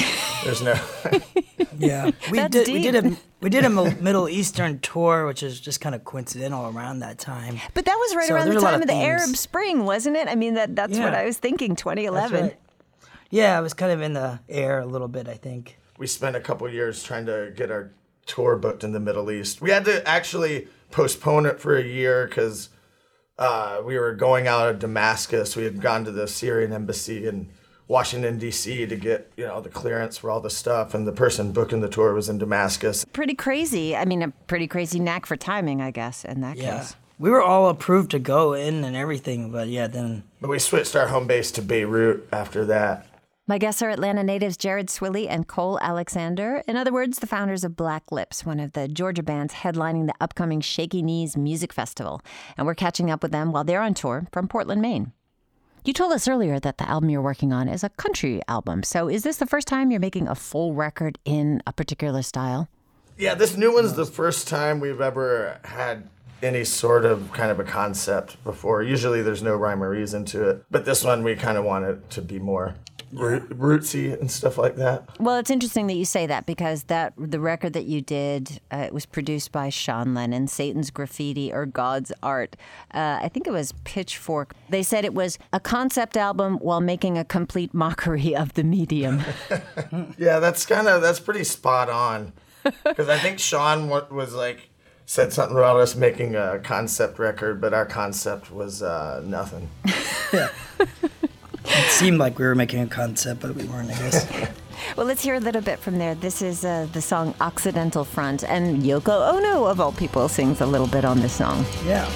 There's 0.45 0.63
no. 0.63 0.75
Yeah, 1.77 2.13
we 2.31 2.39
That's 2.39 2.53
did. 2.53 2.69
We 2.69 2.83
did 2.83 2.95
a 2.95 3.17
we 3.41 3.51
did 3.51 3.65
a 3.65 3.69
Middle 3.69 4.29
Eastern 4.29 4.79
tour, 4.79 5.27
which 5.27 5.43
is 5.43 5.61
just 5.61 5.81
kind 5.81 5.93
of 5.95 6.05
coincidental 6.05 6.69
around 6.69 7.01
that 7.01 7.19
time. 7.19 7.59
But 7.75 7.85
that 7.87 7.97
was 7.97 8.15
right 8.15 8.29
So 8.29 8.35
around 8.35 8.47
the 8.47 8.53
there's 8.53 8.63
a 8.63 8.65
lot 8.65 8.71
time 8.71 8.83
of 8.83 8.89
of 8.89 8.89
the. 8.89 8.95
Arab 8.95 9.35
Spring, 9.37 9.85
wasn't 9.85 10.17
it? 10.17 10.29
I 10.29 10.37
mean, 10.37 10.55
that 10.55 10.77
that's 10.77 10.97
what 10.97 11.15
I 11.15 11.25
was 11.25 11.39
thinking. 11.39 11.75
2011. 11.75 12.53
Right. 13.35 13.39
Yeah, 13.43 13.59
it 13.59 13.63
was 13.63 13.75
kind 13.75 13.93
of 13.93 14.01
in 14.01 14.13
the 14.13 14.41
air 14.49 14.81
a 14.81 14.87
little 14.87 15.09
bit, 15.09 15.29
I 15.29 15.35
think. 15.35 15.79
we 15.99 16.07
spent 16.07 16.37
a 16.37 16.41
couple 16.41 16.69
years 16.69 17.03
trying 17.03 17.27
to 17.27 17.53
get 17.57 17.71
our 17.71 17.91
tour 18.27 18.57
booked 18.57 18.83
in 18.85 18.93
the 18.93 19.01
Middle 19.01 19.31
East. 19.31 19.61
We 19.61 19.71
had 19.71 19.85
to 19.85 20.07
actually 20.09 20.69
postpone 20.91 21.47
it 21.47 21.61
for 21.61 21.77
a 21.77 21.83
year 21.83 22.27
because 22.27 22.69
uh, 23.39 23.81
we 23.85 23.99
were 23.99 24.15
going 24.15 24.47
out 24.47 24.69
of 24.69 24.79
Damascus. 24.79 25.57
We 25.57 25.65
had 25.65 25.81
gone 25.81 26.05
to 26.05 26.11
the 26.13 26.27
Syrian 26.29 26.73
embassy 26.73 27.27
in 27.27 27.49
Washington 27.89 28.39
D.C. 28.39 28.87
to 28.87 28.97
get 28.97 29.31
you 29.37 29.47
know 29.47 29.61
the 29.61 29.69
clearance 29.69 30.17
for 30.19 30.31
all 30.31 30.41
the 30.41 30.49
stuff, 30.51 30.95
and 30.95 31.07
the 31.07 31.13
person 31.13 31.53
booking 31.53 31.81
the 31.81 31.89
tour 31.89 32.15
was 32.15 32.29
in 32.29 32.39
Damascus. 32.39 33.05
Pretty 33.13 33.35
crazy. 33.35 33.95
I 33.95 34.05
mean, 34.07 34.23
a 34.23 34.31
pretty 34.47 34.67
crazy 34.67 34.99
knack 35.01 35.27
for 35.27 35.37
timing, 35.37 35.83
I 35.83 35.91
guess. 35.91 36.25
In 36.25 36.41
that 36.41 36.57
Yeah, 36.57 36.79
case. 36.79 36.97
we 37.19 37.29
were 37.29 37.43
all 37.43 37.69
approved 37.69 38.11
to 38.13 38.19
go 38.19 38.55
in 38.55 38.85
and 38.85 38.97
everything, 38.97 39.51
but 39.53 39.69
yeah, 39.69 39.87
then 39.87 40.23
But 40.41 40.49
we 40.49 40.59
switched 40.59 40.97
our 40.97 41.09
home 41.09 41.27
base 41.27 41.51
to 41.53 41.63
Beirut 41.63 42.27
after 42.33 42.65
that. 42.67 43.07
My 43.47 43.59
guests 43.59 43.83
are 43.83 43.91
Atlanta 43.91 44.25
natives 44.25 44.57
Jared 44.57 44.87
Swilley 44.87 45.27
and 45.29 45.47
Cole 45.47 45.79
Alexander. 45.83 46.63
In 46.67 46.79
other 46.79 46.91
words, 46.91 47.19
the 47.19 47.27
founders 47.27 47.63
of 47.63 47.77
Black 47.77 48.11
Lips, 48.11 48.47
one 48.47 48.59
of 48.59 48.73
the 48.73 48.89
Georgia 48.89 49.23
bands 49.23 49.53
headlining 49.53 50.07
the 50.07 50.15
upcoming 50.19 50.63
Shaky 50.63 51.03
Knees 51.03 51.37
Music 51.37 51.71
Festival. 51.71 52.23
And 52.57 52.67
we're 52.67 52.75
catching 52.75 53.11
up 53.11 53.23
with 53.23 53.33
them 53.33 53.53
while 53.53 53.63
they're 53.63 53.83
on 53.83 53.93
tour 53.93 54.27
from 54.33 54.49
Portland, 54.49 54.81
Maine. 54.81 55.13
You 55.85 55.93
told 55.93 56.15
us 56.15 56.27
earlier 56.27 56.59
that 56.59 56.79
the 56.79 56.89
album 56.89 57.11
you're 57.11 57.21
working 57.21 57.53
on 57.53 57.69
is 57.69 57.85
a 57.85 57.91
country 57.91 58.41
album. 58.49 58.83
So 58.83 59.11
is 59.11 59.25
this 59.25 59.37
the 59.37 59.45
first 59.45 59.69
time 59.69 59.91
you're 59.91 60.01
making 60.01 60.27
a 60.27 60.35
full 60.35 60.73
record 60.73 61.19
in 61.27 61.63
a 61.67 61.73
particular 61.75 62.23
style? 62.23 62.71
Yeah, 63.19 63.35
this 63.35 63.59
new 63.59 63.75
one's 63.75 63.93
the 63.93 64.07
first 64.07 64.49
time 64.49 64.81
we've 64.81 65.03
ever 65.03 65.61
had 65.65 66.09
any 66.43 66.65
sort 66.65 67.05
of 67.05 67.31
kind 67.33 67.51
of 67.51 67.61
a 67.61 67.65
concept 67.65 68.43
before. 68.43 68.83
Usually 68.83 69.21
there's 69.21 69.43
no 69.43 69.55
rhyme 69.55 69.83
or 69.83 69.91
reason 69.91 70.25
to 70.27 70.49
it, 70.49 70.65
but 70.71 70.87
this 70.87 71.05
one 71.05 71.23
we 71.23 71.37
kind 71.37 71.59
of 71.59 71.65
wanted 71.65 72.09
to 72.09 72.23
be 72.23 72.39
more 72.39 72.75
rootsy 73.15 74.19
and 74.19 74.31
stuff 74.31 74.59
like 74.59 74.77
that. 74.77 75.09
Well, 75.21 75.37
it's 75.37 75.51
interesting 75.51 75.87
that 75.87 75.95
you 75.95 76.05
say 76.05 76.27
that 76.27 76.47
because 76.47 76.85
that 76.85 77.13
the 77.17 77.41
record 77.41 77.73
that 77.75 77.85
you 77.85 78.01
did, 78.01 78.61
uh, 78.73 78.79
it 78.79 78.95
was 78.95 79.07
produced 79.07 79.53
by 79.53 79.69
Sean 79.69 80.15
Lennon, 80.15 80.49
Satan's 80.49 80.91
Graffiti 80.91 81.53
or 81.53 81.67
God's 81.67 82.13
Art. 82.23 82.57
Uh, 82.93 83.19
I 83.23 83.29
think 83.29 83.47
it 83.47 83.53
was 83.53 83.73
Pitchfork. 83.85 84.55
They 84.69 84.83
said 84.83 85.05
it 85.05 85.15
was 85.15 85.39
a 85.53 85.61
concept 85.61 86.17
album 86.17 86.57
while 86.59 86.81
making 86.81 87.19
a 87.19 87.25
complete 87.25 87.73
mockery 87.73 88.35
of 88.37 88.55
the 88.55 88.65
medium. 88.65 89.23
Yeah, 90.19 90.39
that's 90.39 90.67
kind 90.67 90.89
of 90.89 91.03
that's 91.03 91.21
pretty 91.21 91.45
spot 91.45 91.89
on. 91.89 92.33
Because 92.85 93.09
I 93.09 93.19
think 93.19 93.39
Sean 93.39 93.89
was 93.89 94.33
like 94.35 94.71
said 95.07 95.33
something 95.33 95.57
about 95.57 95.77
us 95.77 95.95
making 95.95 96.35
a 96.35 96.59
concept 96.61 97.19
record, 97.19 97.61
but 97.61 97.75
our 97.75 97.85
concept 97.85 98.51
was 98.51 98.83
uh, 98.83 99.23
nothing. 99.25 99.69
it 101.65 101.91
seemed 101.91 102.19
like 102.19 102.39
we 102.39 102.45
were 102.45 102.55
making 102.55 102.81
a 102.81 102.87
concept, 102.87 103.41
but 103.41 103.55
we 103.55 103.65
weren't, 103.65 103.91
I 103.91 103.95
guess. 103.95 104.51
well, 104.97 105.07
let's 105.07 105.23
hear 105.23 105.35
a 105.35 105.41
little 105.41 105.63
bit 105.63 105.79
from 105.79 105.99
there. 105.99 106.15
This 106.15 106.43
is 106.43 106.65
uh, 106.65 106.87
the 106.93 107.01
song 107.01 107.35
Occidental 107.41 108.05
Front, 108.05 108.45
and 108.45 108.83
Yoko 108.83 109.35
Ono, 109.35 109.65
of 109.65 109.81
all 109.81 109.93
people, 109.93 110.29
sings 110.29 110.61
a 110.61 110.67
little 110.67 110.87
bit 110.87 111.05
on 111.05 111.21
this 111.21 111.33
song. 111.33 111.65
yeah. 111.87 112.09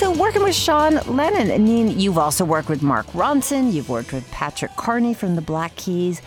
So, 0.00 0.10
working 0.10 0.42
with 0.42 0.54
Sean 0.54 0.94
Lennon, 1.14 1.50
I 1.50 1.58
mean, 1.58 2.00
you've 2.00 2.16
also 2.16 2.42
worked 2.42 2.70
with 2.70 2.82
Mark 2.82 3.06
Ronson, 3.08 3.70
you've 3.70 3.90
worked 3.90 4.14
with 4.14 4.30
Patrick 4.30 4.74
Carney 4.76 5.12
from 5.12 5.34
the 5.36 5.42
Black 5.42 5.76
Keys. 5.76 6.22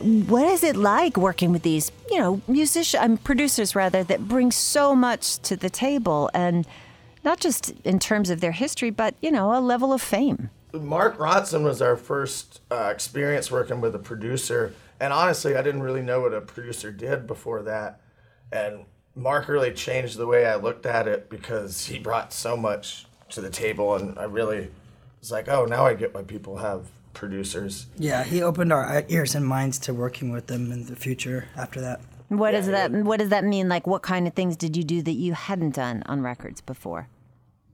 What 0.00 0.46
is 0.46 0.62
it 0.62 0.76
like 0.76 1.16
working 1.16 1.52
with 1.52 1.62
these, 1.62 1.90
you 2.10 2.18
know, 2.18 2.40
musicians, 2.46 3.02
um, 3.02 3.16
producers 3.16 3.74
rather, 3.74 4.04
that 4.04 4.28
bring 4.28 4.50
so 4.50 4.94
much 4.94 5.38
to 5.40 5.56
the 5.56 5.70
table, 5.70 6.30
and 6.34 6.66
not 7.24 7.40
just 7.40 7.70
in 7.84 7.98
terms 7.98 8.30
of 8.30 8.40
their 8.40 8.52
history, 8.52 8.90
but 8.90 9.14
you 9.20 9.30
know, 9.30 9.56
a 9.56 9.60
level 9.60 9.92
of 9.92 10.02
fame. 10.02 10.50
Mark 10.72 11.16
Ronson 11.18 11.64
was 11.64 11.80
our 11.80 11.96
first 11.96 12.60
uh, 12.70 12.90
experience 12.92 13.50
working 13.50 13.80
with 13.80 13.94
a 13.94 13.98
producer, 13.98 14.74
and 15.00 15.12
honestly, 15.12 15.56
I 15.56 15.62
didn't 15.62 15.82
really 15.82 16.02
know 16.02 16.20
what 16.20 16.34
a 16.34 16.40
producer 16.40 16.92
did 16.92 17.26
before 17.26 17.62
that. 17.62 18.00
And 18.52 18.84
Mark 19.14 19.48
really 19.48 19.72
changed 19.72 20.18
the 20.18 20.26
way 20.26 20.46
I 20.46 20.56
looked 20.56 20.86
at 20.86 21.08
it 21.08 21.30
because 21.30 21.86
he 21.86 21.98
brought 21.98 22.32
so 22.32 22.56
much 22.56 23.06
to 23.30 23.40
the 23.40 23.50
table, 23.50 23.96
and 23.96 24.18
I 24.18 24.24
really 24.24 24.70
was 25.20 25.32
like, 25.32 25.48
oh, 25.48 25.64
now 25.64 25.86
I 25.86 25.94
get 25.94 26.14
why 26.14 26.22
people 26.22 26.58
have 26.58 26.86
producers. 27.16 27.86
Yeah, 27.98 28.22
he 28.22 28.42
opened 28.42 28.72
our 28.72 29.04
ears 29.08 29.34
and 29.34 29.44
minds 29.44 29.78
to 29.80 29.92
working 29.94 30.30
with 30.30 30.46
them 30.46 30.70
in 30.70 30.86
the 30.86 30.94
future 30.96 31.48
after 31.56 31.80
that. 31.80 32.00
What 32.28 32.52
does 32.52 32.66
that? 32.66 32.90
What 32.92 33.18
does 33.18 33.30
that 33.30 33.44
mean? 33.44 33.68
Like, 33.68 33.86
what 33.86 34.02
kind 34.02 34.26
of 34.28 34.34
things 34.34 34.56
did 34.56 34.76
you 34.76 34.84
do 34.84 35.02
that 35.02 35.12
you 35.12 35.32
hadn't 35.32 35.74
done 35.74 36.02
on 36.06 36.22
records 36.22 36.60
before? 36.60 37.08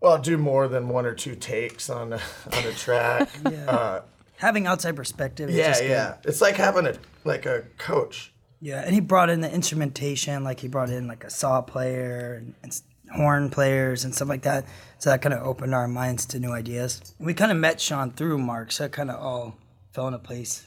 Well, 0.00 0.18
do 0.18 0.36
more 0.36 0.66
than 0.68 0.88
one 0.88 1.06
or 1.06 1.14
two 1.14 1.34
takes 1.36 1.88
on 1.88 2.12
a, 2.12 2.20
on 2.52 2.64
a 2.64 2.72
track. 2.84 3.28
uh, 3.46 4.00
Having 4.38 4.66
outside 4.66 4.96
perspective. 4.96 5.48
is 5.50 5.56
yeah, 5.56 5.78
good. 5.78 5.88
yeah. 5.90 6.14
It's 6.24 6.40
like 6.40 6.56
having 6.56 6.86
a 6.86 6.94
like 7.24 7.46
a 7.46 7.64
coach. 7.78 8.32
Yeah, 8.60 8.82
and 8.84 8.94
he 8.94 9.00
brought 9.00 9.28
in 9.30 9.40
the 9.40 9.52
instrumentation, 9.52 10.44
like 10.44 10.60
he 10.60 10.68
brought 10.68 10.90
in 10.90 11.08
like 11.08 11.24
a 11.24 11.30
saw 11.30 11.62
player 11.62 12.34
and, 12.34 12.54
and 12.62 12.72
s- 12.72 12.82
horn 13.14 13.50
players 13.50 14.04
and 14.04 14.14
stuff 14.14 14.28
like 14.28 14.42
that. 14.42 14.64
So 14.98 15.10
that 15.10 15.22
kind 15.22 15.34
of 15.34 15.42
opened 15.42 15.74
our 15.74 15.88
minds 15.88 16.26
to 16.26 16.38
new 16.38 16.52
ideas. 16.52 17.14
We 17.18 17.34
kind 17.34 17.50
of 17.50 17.58
met 17.58 17.80
Sean 17.80 18.12
through 18.12 18.38
Mark, 18.38 18.72
so 18.72 18.84
it 18.84 18.92
kind 18.92 19.10
of 19.10 19.20
all 19.20 19.56
fell 19.92 20.06
into 20.06 20.18
place. 20.18 20.66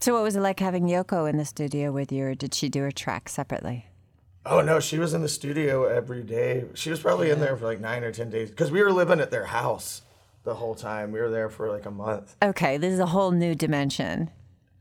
So, 0.00 0.14
what 0.14 0.22
was 0.24 0.34
it 0.34 0.40
like 0.40 0.58
having 0.58 0.88
Yoko 0.88 1.30
in 1.30 1.36
the 1.36 1.44
studio 1.44 1.92
with 1.92 2.10
you, 2.10 2.24
or 2.24 2.34
did 2.34 2.54
she 2.54 2.68
do 2.68 2.80
her 2.80 2.90
track 2.90 3.28
separately? 3.28 3.86
Oh 4.44 4.60
no, 4.60 4.80
she 4.80 4.98
was 4.98 5.14
in 5.14 5.22
the 5.22 5.28
studio 5.28 5.84
every 5.84 6.22
day. 6.22 6.64
She 6.74 6.90
was 6.90 6.98
probably 6.98 7.30
in 7.30 7.38
there 7.38 7.56
for 7.56 7.66
like 7.66 7.78
nine 7.80 8.02
or 8.02 8.10
ten 8.10 8.28
days 8.28 8.50
because 8.50 8.72
we 8.72 8.82
were 8.82 8.92
living 8.92 9.20
at 9.20 9.30
their 9.30 9.46
house 9.46 10.02
the 10.42 10.54
whole 10.54 10.74
time. 10.74 11.12
We 11.12 11.20
were 11.20 11.30
there 11.30 11.48
for 11.48 11.70
like 11.70 11.86
a 11.86 11.90
month. 11.90 12.34
Okay, 12.42 12.76
this 12.76 12.92
is 12.92 12.98
a 12.98 13.06
whole 13.06 13.30
new 13.30 13.54
dimension. 13.54 14.30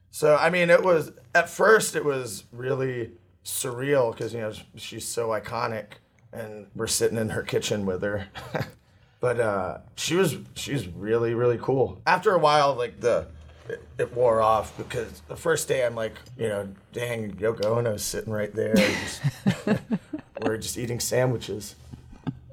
So 0.09 0.35
I 0.35 0.49
mean, 0.49 0.71
it 0.71 0.83
was 0.83 1.11
at 1.35 1.49
first 1.49 1.95
it 1.95 2.03
was 2.03 2.45
really 2.51 3.11
surreal 3.45 4.11
because 4.11 4.33
you 4.33 4.41
know 4.41 4.53
she's 4.75 5.07
so 5.07 5.29
iconic, 5.29 5.85
and 6.33 6.67
we're 6.75 6.87
sitting 6.87 7.17
in 7.17 7.29
her 7.29 7.43
kitchen 7.43 7.85
with 7.85 8.01
her. 8.01 8.27
but 9.19 9.39
uh, 9.39 9.77
she 9.95 10.15
was 10.15 10.37
she's 10.55 10.87
really 10.87 11.33
really 11.33 11.57
cool. 11.61 12.01
After 12.05 12.33
a 12.33 12.39
while, 12.39 12.75
like 12.75 12.99
the 12.99 13.27
it, 13.69 13.83
it 13.97 14.13
wore 14.13 14.41
off 14.41 14.75
because 14.77 15.21
the 15.27 15.35
first 15.35 15.67
day 15.67 15.85
I'm 15.85 15.95
like, 15.95 16.13
you 16.37 16.47
know, 16.47 16.67
dang, 16.93 17.33
Yoko 17.33 17.65
Ono's 17.65 18.03
sitting 18.03 18.33
right 18.33 18.53
there. 18.53 18.75
Just, 18.75 19.21
we're 20.41 20.57
just 20.57 20.77
eating 20.77 20.99
sandwiches. 20.99 21.75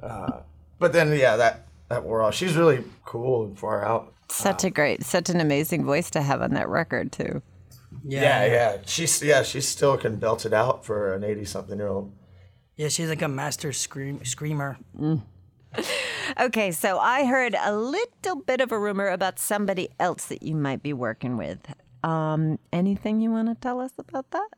Uh, 0.02 0.40
but 0.78 0.92
then 0.92 1.12
yeah, 1.16 1.36
that 1.36 1.66
that 1.88 2.04
wore 2.04 2.22
off. 2.22 2.34
She's 2.34 2.56
really 2.56 2.84
cool 3.04 3.44
and 3.46 3.58
far 3.58 3.84
out. 3.84 4.12
Such 4.30 4.64
a 4.64 4.70
great, 4.70 5.04
such 5.04 5.30
an 5.30 5.40
amazing 5.40 5.84
voice 5.86 6.10
to 6.10 6.20
have 6.20 6.42
on 6.42 6.52
that 6.52 6.68
record 6.68 7.12
too. 7.12 7.42
Yeah, 8.04 8.44
yeah. 8.44 8.76
She's 8.86 9.22
yeah, 9.22 9.42
she 9.42 9.60
still 9.60 9.96
can 9.96 10.16
belt 10.16 10.44
it 10.44 10.52
out 10.52 10.84
for 10.84 11.14
an 11.14 11.24
eighty-something-year-old. 11.24 12.12
Yeah, 12.78 12.88
she's 12.88 13.08
like 13.10 13.20
a 13.22 13.28
master 13.28 13.72
scream 13.74 14.24
screamer. 14.24 14.78
Okay, 16.40 16.72
so 16.72 16.98
I 16.98 17.24
heard 17.24 17.54
a 17.58 17.74
little 17.74 18.36
bit 18.36 18.60
of 18.60 18.70
a 18.72 18.78
rumor 18.78 19.08
about 19.08 19.38
somebody 19.38 19.88
else 20.00 20.26
that 20.26 20.42
you 20.42 20.54
might 20.54 20.82
be 20.82 20.92
working 20.92 21.36
with. 21.36 21.58
Um, 22.02 22.58
anything 22.72 23.20
you 23.20 23.30
want 23.30 23.48
to 23.48 23.54
tell 23.54 23.80
us 23.80 23.92
about 23.98 24.30
that? 24.32 24.48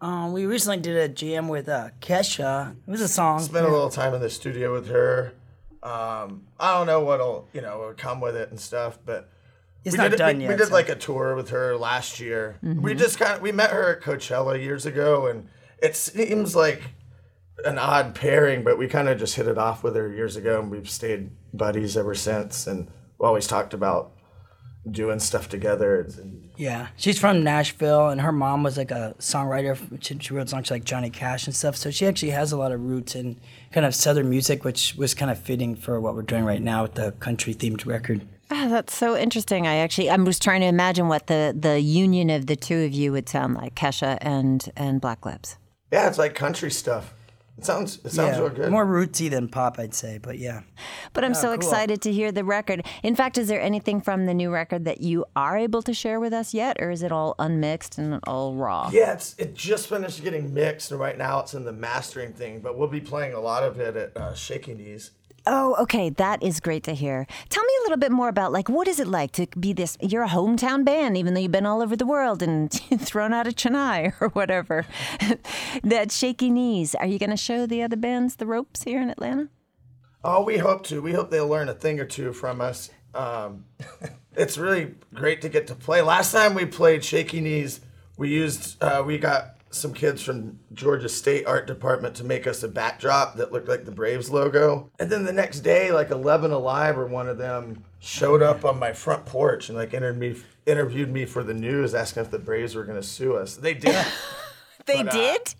Um, 0.00 0.32
we 0.32 0.46
recently 0.46 0.78
did 0.78 0.96
a 0.96 1.08
jam 1.08 1.48
with 1.48 1.68
uh, 1.68 1.90
Kesha. 2.00 2.72
It 2.86 2.90
was 2.90 3.00
a 3.00 3.08
song. 3.08 3.40
Spent 3.40 3.66
a 3.66 3.70
little 3.70 3.88
time 3.90 4.14
in 4.14 4.20
the 4.20 4.30
studio 4.30 4.72
with 4.72 4.88
her. 4.88 5.32
Um, 5.82 6.46
I 6.58 6.76
don't 6.76 6.86
know 6.86 7.00
what'll 7.00 7.48
you 7.52 7.60
know 7.62 7.78
will 7.78 7.94
come 7.94 8.20
with 8.20 8.36
it 8.36 8.50
and 8.50 8.58
stuff, 8.60 8.98
but 9.04 9.30
It's 9.84 9.94
we 9.96 9.98
not 10.02 10.10
did, 10.10 10.18
done 10.18 10.36
we, 10.38 10.42
yet. 10.44 10.50
We 10.50 10.56
did 10.56 10.68
so- 10.68 10.74
like 10.74 10.88
a 10.88 10.96
tour 10.96 11.34
with 11.34 11.50
her 11.50 11.76
last 11.76 12.20
year. 12.20 12.58
We 12.62 12.94
just 12.94 13.18
kind 13.18 13.32
of 13.34 13.42
we 13.42 13.52
met 13.52 13.70
her 13.70 13.96
at 13.96 14.02
Coachella 14.02 14.60
years 14.60 14.86
ago, 14.86 15.26
and 15.26 15.48
it 15.82 15.96
seems 15.96 16.54
like 16.56 16.82
an 17.64 17.78
odd 17.78 18.14
pairing, 18.14 18.62
but 18.64 18.78
we 18.78 18.86
kind 18.88 19.08
of 19.08 19.18
just 19.18 19.34
hit 19.36 19.46
it 19.46 19.58
off 19.58 19.82
with 19.82 19.96
her 19.96 20.12
years 20.12 20.36
ago, 20.36 20.60
and 20.60 20.70
we've 20.70 20.90
stayed 20.90 21.30
buddies 21.54 21.96
ever 21.96 22.14
since. 22.14 22.66
And 22.66 22.88
we 23.18 23.26
always 23.26 23.46
talked 23.46 23.72
about 23.74 24.12
doing 24.88 25.18
stuff 25.18 25.48
together. 25.48 26.08
Yeah, 26.56 26.88
she's 26.96 27.18
from 27.18 27.42
Nashville, 27.42 28.08
and 28.08 28.20
her 28.20 28.30
mom 28.32 28.62
was 28.62 28.76
like 28.76 28.90
a 28.90 29.14
songwriter. 29.18 29.76
She, 30.02 30.18
she 30.18 30.32
wrote 30.34 30.48
songs 30.48 30.70
like 30.70 30.84
Johnny 30.84 31.10
Cash 31.10 31.46
and 31.46 31.56
stuff. 31.56 31.76
So 31.76 31.90
she 31.90 32.06
actually 32.06 32.30
has 32.30 32.52
a 32.52 32.56
lot 32.56 32.72
of 32.72 32.80
roots 32.80 33.14
in 33.14 33.40
kind 33.72 33.84
of 33.84 33.94
southern 33.94 34.30
music, 34.30 34.64
which 34.64 34.94
was 34.96 35.14
kind 35.14 35.30
of 35.30 35.38
fitting 35.38 35.74
for 35.74 36.00
what 36.00 36.14
we're 36.14 36.22
doing 36.22 36.44
right 36.44 36.62
now 36.62 36.82
with 36.82 36.94
the 36.94 37.12
country 37.12 37.54
themed 37.54 37.84
record. 37.86 38.26
Ah, 38.48 38.68
that's 38.68 38.94
so 38.94 39.16
interesting. 39.16 39.66
I 39.66 39.76
actually 39.76 40.08
I 40.08 40.14
was 40.16 40.38
trying 40.38 40.60
to 40.60 40.68
imagine 40.68 41.08
what 41.08 41.26
the, 41.26 41.52
the 41.58 41.80
union 41.80 42.30
of 42.30 42.46
the 42.46 42.54
two 42.54 42.84
of 42.84 42.92
you 42.92 43.10
would 43.10 43.28
sound 43.28 43.54
like, 43.54 43.74
Kesha 43.74 44.18
and 44.20 44.70
and 44.76 45.00
Black 45.00 45.26
Lips. 45.26 45.56
yeah, 45.90 46.06
it's 46.06 46.16
like 46.18 46.36
country 46.36 46.70
stuff. 46.70 47.12
It 47.58 47.64
sounds 47.64 47.96
it 48.04 48.10
sounds 48.10 48.36
yeah, 48.36 48.40
real 48.40 48.50
good. 48.50 48.70
more 48.70 48.84
rootsy 48.84 49.30
than 49.30 49.48
pop, 49.48 49.78
I'd 49.78 49.94
say. 49.94 50.18
But 50.18 50.38
yeah, 50.38 50.60
But 51.14 51.24
I'm 51.24 51.32
so 51.32 51.48
cool. 51.48 51.54
excited 51.54 52.02
to 52.02 52.12
hear 52.12 52.30
the 52.30 52.44
record. 52.44 52.84
In 53.02 53.16
fact, 53.16 53.38
is 53.38 53.48
there 53.48 53.60
anything 53.60 54.02
from 54.02 54.26
the 54.26 54.34
new 54.34 54.50
record 54.50 54.84
that 54.84 55.00
you 55.00 55.24
are 55.34 55.56
able 55.56 55.80
to 55.82 55.94
share 55.94 56.20
with 56.20 56.34
us 56.34 56.52
yet, 56.52 56.76
or 56.80 56.90
is 56.90 57.02
it 57.02 57.12
all 57.12 57.34
unmixed 57.38 57.96
and 57.96 58.20
all 58.26 58.54
raw? 58.54 58.90
Yeah, 58.92 59.14
it's 59.14 59.34
it 59.38 59.54
just 59.54 59.88
finished 59.88 60.22
getting 60.22 60.52
mixed, 60.52 60.90
and 60.90 61.00
right 61.00 61.16
now 61.16 61.40
it's 61.40 61.54
in 61.54 61.64
the 61.64 61.72
mastering 61.72 62.34
thing. 62.34 62.60
But 62.60 62.76
we'll 62.76 62.88
be 62.88 63.00
playing 63.00 63.32
a 63.32 63.40
lot 63.40 63.62
of 63.62 63.80
it 63.80 63.96
at 63.96 64.16
uh, 64.16 64.34
Shaky 64.34 64.74
Knees. 64.74 65.12
Oh, 65.48 65.76
okay, 65.78 66.10
that 66.10 66.42
is 66.42 66.58
great 66.58 66.82
to 66.84 66.92
hear. 66.92 67.24
Tell 67.50 67.62
me 67.62 67.72
a 67.78 67.82
little 67.84 67.98
bit 67.98 68.10
more 68.10 68.28
about 68.28 68.50
like 68.50 68.68
what 68.68 68.88
is 68.88 68.98
it 68.98 69.06
like 69.06 69.30
to 69.32 69.46
be 69.58 69.72
this? 69.72 69.96
You're 70.00 70.24
a 70.24 70.28
hometown 70.28 70.84
band, 70.84 71.16
even 71.16 71.34
though 71.34 71.40
you've 71.40 71.52
been 71.52 71.66
all 71.66 71.82
over 71.82 71.94
the 71.94 72.06
world 72.06 72.42
and 72.42 72.72
thrown 72.98 73.32
out 73.32 73.46
of 73.46 73.54
Chennai 73.54 74.12
or 74.20 74.28
whatever. 74.30 74.86
that 75.84 76.10
shaky 76.10 76.50
knees. 76.50 76.96
Are 76.96 77.06
you 77.06 77.20
going 77.20 77.30
to 77.30 77.36
show 77.36 77.64
the 77.64 77.82
other 77.82 77.96
bands 77.96 78.36
the 78.36 78.46
ropes 78.46 78.82
here 78.82 79.00
in 79.00 79.08
Atlanta? 79.08 79.48
Oh, 80.24 80.42
we 80.42 80.58
hope 80.58 80.82
to. 80.86 81.00
We 81.00 81.12
hope 81.12 81.30
they'll 81.30 81.46
learn 81.46 81.68
a 81.68 81.74
thing 81.74 82.00
or 82.00 82.04
two 82.04 82.32
from 82.32 82.60
us. 82.60 82.90
Um, 83.14 83.66
it's 84.36 84.58
really 84.58 84.96
great 85.14 85.42
to 85.42 85.48
get 85.48 85.68
to 85.68 85.76
play. 85.76 86.02
Last 86.02 86.32
time 86.32 86.54
we 86.54 86.66
played 86.66 87.04
Shaky 87.04 87.40
Knees, 87.40 87.80
we 88.16 88.30
used 88.30 88.82
uh, 88.82 89.04
we 89.06 89.18
got 89.18 89.55
some 89.76 89.92
kids 89.92 90.22
from 90.22 90.58
Georgia 90.74 91.08
State 91.08 91.46
Art 91.46 91.66
Department 91.66 92.14
to 92.16 92.24
make 92.24 92.46
us 92.46 92.62
a 92.62 92.68
backdrop 92.68 93.36
that 93.36 93.52
looked 93.52 93.68
like 93.68 93.84
the 93.84 93.90
Braves 93.92 94.30
logo. 94.30 94.90
And 94.98 95.10
then 95.10 95.24
the 95.24 95.32
next 95.32 95.60
day, 95.60 95.92
like 95.92 96.10
Eleven 96.10 96.50
Alive 96.50 96.98
or 96.98 97.06
one 97.06 97.28
of 97.28 97.38
them 97.38 97.84
showed 97.98 98.42
up 98.42 98.64
on 98.64 98.78
my 98.78 98.92
front 98.92 99.26
porch 99.26 99.68
and 99.68 99.76
like 99.78 99.94
interviewed 99.94 100.36
me, 100.36 100.42
interviewed 100.66 101.10
me 101.12 101.24
for 101.24 101.42
the 101.42 101.54
news, 101.54 101.94
asking 101.94 102.22
if 102.24 102.30
the 102.30 102.38
Braves 102.38 102.74
were 102.74 102.84
going 102.84 103.00
to 103.00 103.06
sue 103.06 103.36
us. 103.36 103.56
They 103.56 103.74
did. 103.74 104.04
They 104.86 105.02
But, 105.02 105.08
uh, 105.08 105.12
did? 105.12 105.54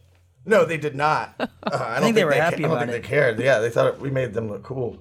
no, 0.45 0.65
they 0.65 0.77
did 0.77 0.95
not. 0.95 1.35
Uh, 1.41 1.47
I, 1.65 1.95
don't 1.95 2.03
think 2.05 2.15
they 2.15 2.25
were 2.25 2.31
ca- 2.31 2.41
happy 2.43 2.65
I 2.65 2.69
don't 2.69 2.79
think 2.79 2.91
it. 2.91 3.03
they 3.03 3.09
cared. 3.09 3.41
Yeah, 3.41 3.59
they 3.59 3.71
thought 3.71 3.99
we 3.99 4.09
made 4.09 4.35
them 4.35 4.49
look 4.49 4.63
cool. 4.63 4.99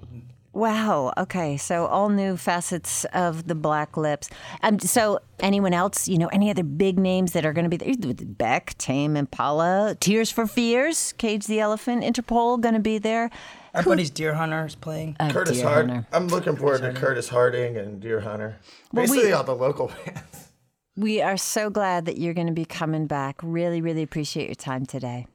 Wow. 0.56 1.12
Okay. 1.18 1.58
So 1.58 1.86
all 1.86 2.08
new 2.08 2.38
facets 2.38 3.06
of 3.14 3.46
the 3.48 3.56
Black 3.56 3.98
Lips. 3.98 4.30
Um, 4.64 4.80
so 4.80 5.20
anyone 5.42 5.74
else, 5.74 6.08
you 6.08 6.18
know, 6.18 6.28
any 6.28 6.50
other 6.50 6.64
big 6.64 6.98
names 6.98 7.34
that 7.34 7.46
are 7.46 7.52
going 7.52 7.70
to 7.70 7.78
be 7.78 7.78
there? 7.78 8.14
Beck, 8.26 8.78
Tame 8.78 9.18
Impala, 9.18 9.98
Tears 10.00 10.32
for 10.32 10.48
Fears, 10.48 11.14
Cage 11.18 11.46
the 11.48 11.60
Elephant, 11.60 12.04
Interpol 12.04 12.60
going 12.62 12.74
to 12.74 12.80
be 12.80 12.98
there. 12.98 13.30
our 13.74 13.84
buddy's 13.84 14.10
Deerhunter 14.10 14.66
is 14.66 14.76
playing. 14.76 15.18
Uh, 15.20 15.30
Curtis 15.30 15.58
Deer 15.58 15.68
Hard. 15.68 15.90
Hunter. 15.90 16.08
I'm 16.14 16.28
looking 16.30 16.56
forward 16.56 16.82
to 16.84 16.94
Curtis 16.94 17.28
Harding 17.28 17.76
and 17.76 18.02
Deerhunter. 18.02 18.56
Well, 18.94 19.04
we- 19.04 19.08
Basically, 19.08 19.34
all 19.34 19.44
the 19.44 19.56
local 19.56 19.88
bands. 20.06 20.22
We 20.98 21.22
are 21.22 21.36
so 21.36 21.70
glad 21.70 22.06
that 22.06 22.18
you're 22.18 22.34
going 22.34 22.48
to 22.48 22.54
be 22.54 22.64
coming 22.64 23.06
back. 23.06 23.42
Really, 23.44 23.82
really 23.82 24.02
appreciate 24.02 24.46
your 24.48 24.56
time 24.56 24.86
today. 24.86 25.28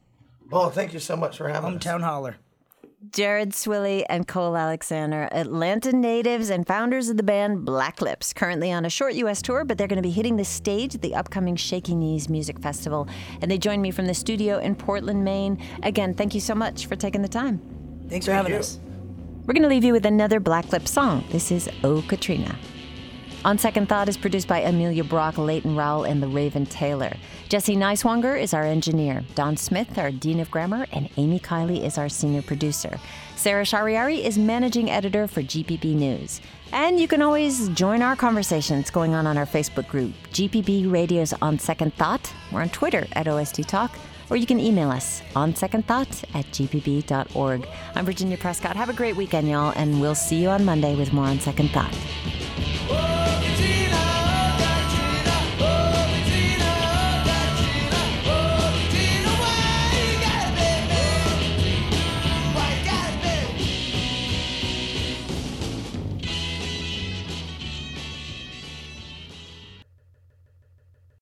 Oh, 0.50 0.71
thank 0.71 0.95
you 0.95 0.99
so 0.99 1.17
much 1.17 1.37
for 1.37 1.49
having 1.50 1.77
us. 1.77 1.85
Hometown 1.85 2.00
holler. 2.03 2.37
Jared 3.09 3.52
Swilley 3.52 4.04
and 4.11 4.28
Cole 4.28 4.54
Alexander, 4.54 5.26
Atlanta 5.33 5.90
natives 5.90 6.50
and 6.50 6.66
founders 6.66 7.09
of 7.09 7.16
the 7.16 7.23
band 7.23 7.64
Black 7.64 8.02
Lips, 8.02 8.35
currently 8.35 8.71
on 8.71 8.85
a 8.85 8.90
short 8.90 9.14
U.S. 9.14 9.40
tour, 9.40 9.64
but 9.64 9.78
they're 9.78 9.88
going 9.88 9.97
to 9.97 10.02
be 10.02 10.11
hitting 10.11 10.37
the 10.37 10.45
stage 10.45 10.95
at 10.95 11.00
the 11.00 11.14
upcoming 11.14 11.57
Shaky 11.57 11.95
Knees 11.95 12.28
Music 12.28 12.59
Festival. 12.59 13.09
And 13.40 13.50
they 13.50 13.57
join 13.57 13.80
me 13.80 13.90
from 13.90 14.07
the 14.07 14.12
studio 14.12 14.59
in 14.59 14.75
Portland, 14.75 15.25
Maine. 15.25 15.59
Again, 15.83 16.12
thank 16.12 16.35
you 16.35 16.40
so 16.40 16.54
much 16.54 16.87
for 16.87 16.95
taking 16.95 17.23
the 17.23 17.28
time. 17.28 17.62
Thanks 18.11 18.26
for 18.26 18.33
having 18.33 18.52
you. 18.52 18.59
us. 18.59 18.78
We're 19.47 19.54
going 19.54 19.62
to 19.62 19.69
leave 19.69 19.85
you 19.85 19.95
with 19.95 20.04
another 20.04 20.38
Black 20.38 20.71
Lips 20.71 20.90
song. 20.90 21.25
This 21.30 21.50
is 21.50 21.71
Oh 21.83 22.02
Katrina. 22.07 22.54
On 23.42 23.56
Second 23.56 23.88
Thought 23.88 24.11
is 24.11 24.18
produced 24.18 24.47
by 24.47 24.61
Amelia 24.61 25.02
Brock, 25.02 25.38
Leighton 25.38 25.75
Rowell, 25.75 26.04
and 26.04 26.23
the 26.23 26.28
Raven 26.28 26.66
Taylor. 26.66 27.16
Jesse 27.49 27.75
Nighswonger 27.75 28.38
is 28.38 28.52
our 28.52 28.64
engineer. 28.64 29.25
Don 29.35 29.56
Smith, 29.56 29.97
our 29.97 30.11
Dean 30.11 30.40
of 30.40 30.50
Grammar, 30.50 30.87
and 30.92 31.09
Amy 31.16 31.40
Kiley 31.40 31.83
is 31.83 31.96
our 31.96 32.11
senior 32.11 32.42
producer. 32.42 33.00
Sarah 33.37 33.64
Shariari 33.64 34.22
is 34.22 34.37
managing 34.37 34.90
editor 34.90 35.26
for 35.26 35.40
GPB 35.40 35.94
News. 35.94 36.42
And 36.72 37.00
you 37.00 37.09
can 37.09 37.22
always 37.22 37.70
join 37.70 38.03
our 38.03 38.14
conversations 38.14 38.90
going 38.90 39.14
on 39.14 39.26
on 39.26 39.38
our 39.38 39.46
Facebook 39.46 39.88
group, 39.88 40.12
GPB 40.33 40.92
Radio's 40.92 41.33
On 41.40 41.59
Second 41.59 41.94
Thought. 41.94 42.31
We're 42.53 42.61
on 42.61 42.68
Twitter 42.68 43.07
at 43.12 43.26
OST 43.26 43.66
Talk, 43.66 43.90
or 44.29 44.37
you 44.37 44.44
can 44.44 44.61
email 44.61 44.90
us 44.90 45.22
on 45.35 45.55
second 45.57 45.87
thought 45.87 46.22
at 46.35 46.44
gpb.org. 46.53 47.66
I'm 47.94 48.05
Virginia 48.05 48.37
Prescott. 48.37 48.76
Have 48.76 48.90
a 48.90 48.92
great 48.92 49.16
weekend, 49.16 49.48
y'all, 49.48 49.72
and 49.76 49.98
we'll 49.98 50.14
see 50.14 50.42
you 50.42 50.50
on 50.50 50.64
Monday 50.66 50.94
with 50.94 51.14
more 51.14 51.24
on 51.24 51.40
Second 51.40 51.70
Thought. 51.70 51.96